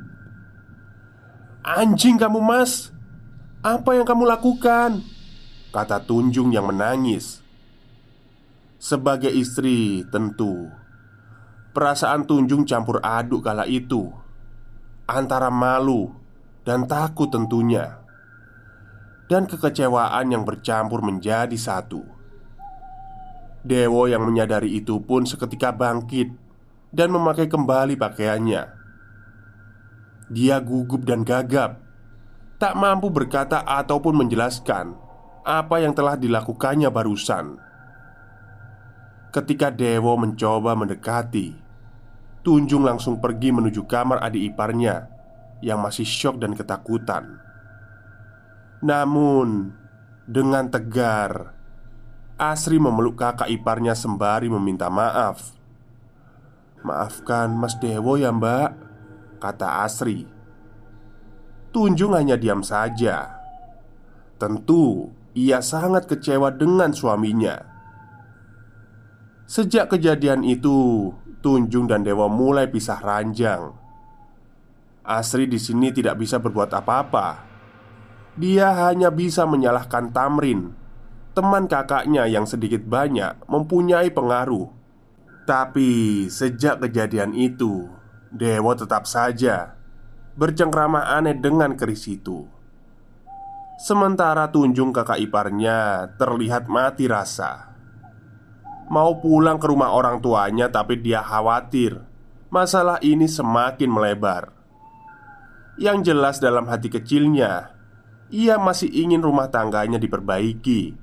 Anjing 1.66 2.14
kamu 2.14 2.38
mas! 2.38 2.94
Apa 3.66 3.98
yang 3.98 4.06
kamu 4.06 4.22
lakukan? 4.22 5.02
Kata 5.74 6.06
Tunjung 6.06 6.54
yang 6.54 6.70
menangis. 6.70 7.42
Sebagai 8.78 9.34
istri 9.34 10.06
tentu 10.14 10.70
Perasaan 11.74 12.22
Tunjung 12.22 12.62
campur 12.62 13.02
aduk 13.02 13.42
kala 13.42 13.66
itu 13.66 14.14
Antara 15.10 15.50
malu 15.50 16.14
dan 16.62 16.86
takut 16.86 17.32
tentunya 17.32 18.05
dan 19.26 19.46
kekecewaan 19.50 20.30
yang 20.30 20.46
bercampur 20.46 21.02
menjadi 21.02 21.54
satu. 21.54 22.02
Dewo 23.66 24.06
yang 24.06 24.22
menyadari 24.22 24.78
itu 24.78 25.02
pun 25.02 25.26
seketika 25.26 25.74
bangkit 25.74 26.30
dan 26.94 27.10
memakai 27.10 27.50
kembali 27.50 27.98
pakaiannya. 27.98 28.62
Dia 30.30 30.62
gugup 30.62 31.02
dan 31.02 31.26
gagap, 31.26 31.82
tak 32.58 32.78
mampu 32.78 33.10
berkata 33.10 33.66
ataupun 33.66 34.14
menjelaskan 34.26 34.94
apa 35.42 35.82
yang 35.82 35.94
telah 35.94 36.14
dilakukannya 36.14 36.90
barusan. 36.90 37.58
Ketika 39.34 39.74
Dewo 39.74 40.14
mencoba 40.14 40.78
mendekati, 40.78 41.66
Tunjung 42.46 42.86
langsung 42.86 43.18
pergi 43.18 43.50
menuju 43.50 43.90
kamar 43.90 44.22
adik 44.22 44.54
iparnya 44.54 45.10
yang 45.66 45.82
masih 45.82 46.06
syok 46.06 46.38
dan 46.38 46.54
ketakutan. 46.54 47.42
Namun, 48.84 49.72
dengan 50.26 50.68
tegar 50.68 51.56
Asri 52.36 52.76
memeluk 52.76 53.16
kakak 53.16 53.48
iparnya 53.48 53.96
sembari 53.96 54.52
meminta 54.52 54.92
maaf. 54.92 55.56
Maafkan 56.84 57.56
Mas 57.56 57.80
Dewo 57.80 58.20
ya 58.20 58.28
mbak 58.28 58.76
Kata 59.40 59.80
Asri. 59.88 60.28
Tunjung 61.72 62.12
hanya 62.12 62.36
diam 62.36 62.60
saja. 62.60 63.40
Tentu 64.36 65.08
ia 65.32 65.64
sangat 65.64 66.04
kecewa 66.12 66.52
dengan 66.52 66.92
suaminya. 66.92 67.56
Sejak 69.48 69.96
kejadian 69.96 70.44
itu 70.44 71.08
Tunjung 71.40 71.88
dan 71.88 72.04
Dewa 72.04 72.28
mulai 72.28 72.68
pisah 72.68 73.00
ranjang. 73.00 73.72
Asri 75.08 75.48
di 75.48 75.56
sini 75.56 75.88
tidak 75.88 76.20
bisa 76.20 76.36
berbuat 76.36 76.68
apa-apa 76.76 77.55
Dia 78.36 78.72
hanya 78.88 79.08
bisa 79.08 79.48
menyalahkan 79.48 80.12
Tamrin 80.12 80.72
Teman 81.32 81.68
kakaknya 81.68 82.24
yang 82.28 82.48
sedikit 82.48 82.84
banyak 82.84 83.44
mempunyai 83.48 84.08
pengaruh 84.12 84.76
tapi 85.46 86.26
sejak 86.26 86.82
kejadian 86.82 87.30
itu, 87.30 87.86
Dewo 88.34 88.74
tetap 88.74 89.06
saja 89.06 89.78
bercengkrama 90.34 91.06
aneh 91.06 91.38
dengan 91.38 91.78
keris 91.78 92.10
itu. 92.10 92.50
Sementara 93.78 94.50
Tunjung 94.50 94.90
kakak 94.90 95.22
iparnya 95.22 96.10
terlihat 96.18 96.66
mati 96.66 97.06
rasa. 97.06 97.78
Mau 98.90 99.22
pulang 99.22 99.62
ke 99.62 99.70
rumah 99.70 99.94
orang 99.94 100.18
tuanya, 100.18 100.66
tapi 100.66 100.98
dia 100.98 101.22
khawatir 101.22 102.02
masalah 102.50 102.98
ini 103.06 103.30
semakin 103.30 103.90
melebar. 103.90 104.50
Yang 105.78 106.10
jelas, 106.10 106.36
dalam 106.42 106.66
hati 106.66 106.90
kecilnya, 106.90 107.75
ia 108.26 108.58
masih 108.58 108.90
ingin 108.90 109.22
rumah 109.22 109.46
tangganya 109.46 110.02
diperbaiki, 110.02 110.98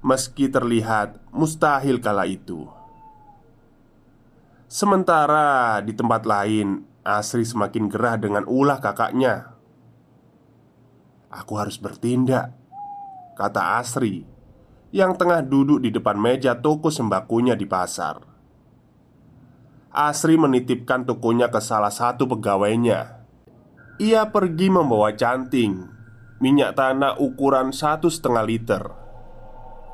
meski 0.00 0.48
terlihat 0.48 1.20
mustahil 1.28 2.00
kala 2.00 2.24
itu. 2.24 2.64
Sementara 4.72 5.84
di 5.84 5.92
tempat 5.92 6.24
lain, 6.24 6.88
Asri 7.04 7.44
semakin 7.44 7.92
gerah 7.92 8.16
dengan 8.16 8.48
ulah 8.48 8.80
kakaknya. 8.80 9.52
"Aku 11.28 11.60
harus 11.60 11.76
bertindak," 11.76 12.56
kata 13.36 13.76
Asri 13.82 14.24
yang 14.96 15.12
tengah 15.18 15.44
duduk 15.44 15.84
di 15.84 15.92
depan 15.92 16.16
meja 16.16 16.56
toko 16.56 16.88
sembakunya 16.88 17.52
di 17.52 17.68
pasar. 17.68 18.22
Asri 19.92 20.40
menitipkan 20.40 21.04
tokonya 21.04 21.52
ke 21.52 21.60
salah 21.60 21.92
satu 21.92 22.24
pegawainya. 22.24 23.20
Ia 24.00 24.24
pergi 24.32 24.72
membawa 24.72 25.12
canting 25.12 25.91
minyak 26.42 26.74
tanah 26.74 27.22
ukuran 27.22 27.70
satu 27.70 28.10
setengah 28.10 28.42
liter. 28.42 28.82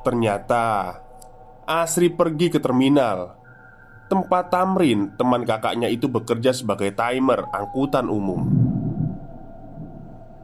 Ternyata 0.01 0.97
Asri 1.69 2.09
pergi 2.09 2.49
ke 2.49 2.57
terminal 2.57 3.39
Tempat 4.09 4.49
Tamrin, 4.49 5.13
teman 5.21 5.45
kakaknya 5.45 5.85
itu 5.85 6.09
bekerja 6.09 6.49
sebagai 6.49 6.89
timer 6.97 7.45
angkutan 7.53 8.09
umum. 8.09 8.41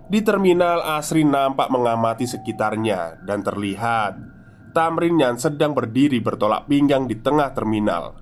Di 0.05 0.21
terminal, 0.21 0.85
Asri 0.85 1.25
nampak 1.25 1.73
mengamati 1.73 2.29
sekitarnya 2.29 3.25
dan 3.25 3.41
terlihat 3.41 4.21
Tamrin 4.69 5.17
yang 5.17 5.41
sedang 5.41 5.73
berdiri 5.73 6.21
bertolak 6.21 6.69
pinggang 6.69 7.09
di 7.09 7.17
tengah 7.17 7.57
terminal. 7.57 8.21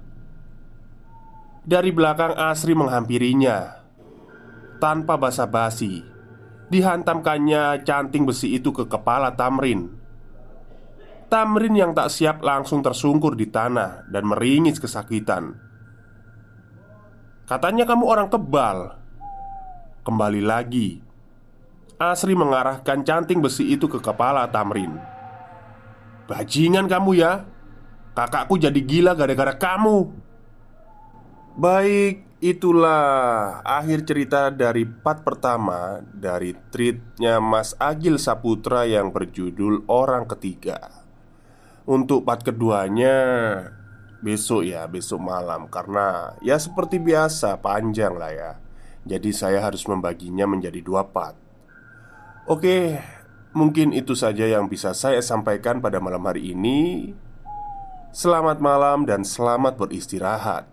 Dari 1.68 1.92
belakang, 1.92 2.40
Asri 2.40 2.72
menghampirinya 2.72 3.84
tanpa 4.80 5.20
basa-basi. 5.20 6.13
Dihantamkannya 6.72 7.84
canting 7.84 8.24
besi 8.24 8.56
itu 8.56 8.72
ke 8.72 8.88
kepala 8.88 9.36
Tamrin 9.36 10.04
Tamrin 11.34 11.74
yang 11.74 11.98
tak 11.98 12.14
siap 12.14 12.46
langsung 12.46 12.86
tersungkur 12.86 13.34
di 13.34 13.50
tanah 13.50 14.06
dan 14.06 14.30
meringis 14.30 14.78
kesakitan. 14.78 15.58
Katanya 17.50 17.90
kamu 17.90 18.06
orang 18.06 18.30
kebal. 18.30 19.02
Kembali 20.06 20.46
lagi, 20.46 21.02
Asri 21.98 22.38
mengarahkan 22.38 23.02
canting 23.02 23.42
besi 23.42 23.66
itu 23.74 23.90
ke 23.90 23.98
kepala 23.98 24.46
Tamrin. 24.54 24.94
Bajingan 26.30 26.86
kamu 26.86 27.18
ya, 27.18 27.50
kakakku 28.14 28.62
jadi 28.62 28.78
gila 28.78 29.18
gara-gara 29.18 29.58
kamu. 29.58 30.14
Baik, 31.58 32.30
itulah 32.44 33.64
akhir 33.64 34.04
cerita 34.04 34.52
dari 34.52 34.84
part 34.84 35.24
pertama 35.24 36.04
dari 36.12 36.52
tweetnya 36.76 37.40
Mas 37.40 37.72
Agil 37.80 38.20
Saputra 38.20 38.84
yang 38.84 39.16
berjudul 39.16 39.88
Orang 39.88 40.28
Ketiga. 40.28 40.92
Untuk 41.88 42.28
part 42.28 42.44
keduanya 42.44 43.16
besok 44.20 44.68
ya, 44.68 44.84
besok 44.92 45.24
malam. 45.24 45.72
Karena 45.72 46.36
ya 46.44 46.60
seperti 46.60 47.00
biasa 47.00 47.64
panjang 47.64 48.12
lah 48.20 48.32
ya. 48.36 48.52
Jadi 49.08 49.32
saya 49.32 49.64
harus 49.64 49.88
membaginya 49.88 50.44
menjadi 50.44 50.84
dua 50.84 51.08
part. 51.08 51.40
Oke, 52.44 53.00
mungkin 53.56 53.96
itu 53.96 54.20
saja 54.20 54.44
yang 54.44 54.68
bisa 54.68 54.92
saya 54.92 55.24
sampaikan 55.24 55.80
pada 55.80 56.04
malam 56.04 56.28
hari 56.28 56.52
ini. 56.52 57.12
Selamat 58.12 58.60
malam 58.60 59.08
dan 59.08 59.24
selamat 59.24 59.80
beristirahat 59.80 60.73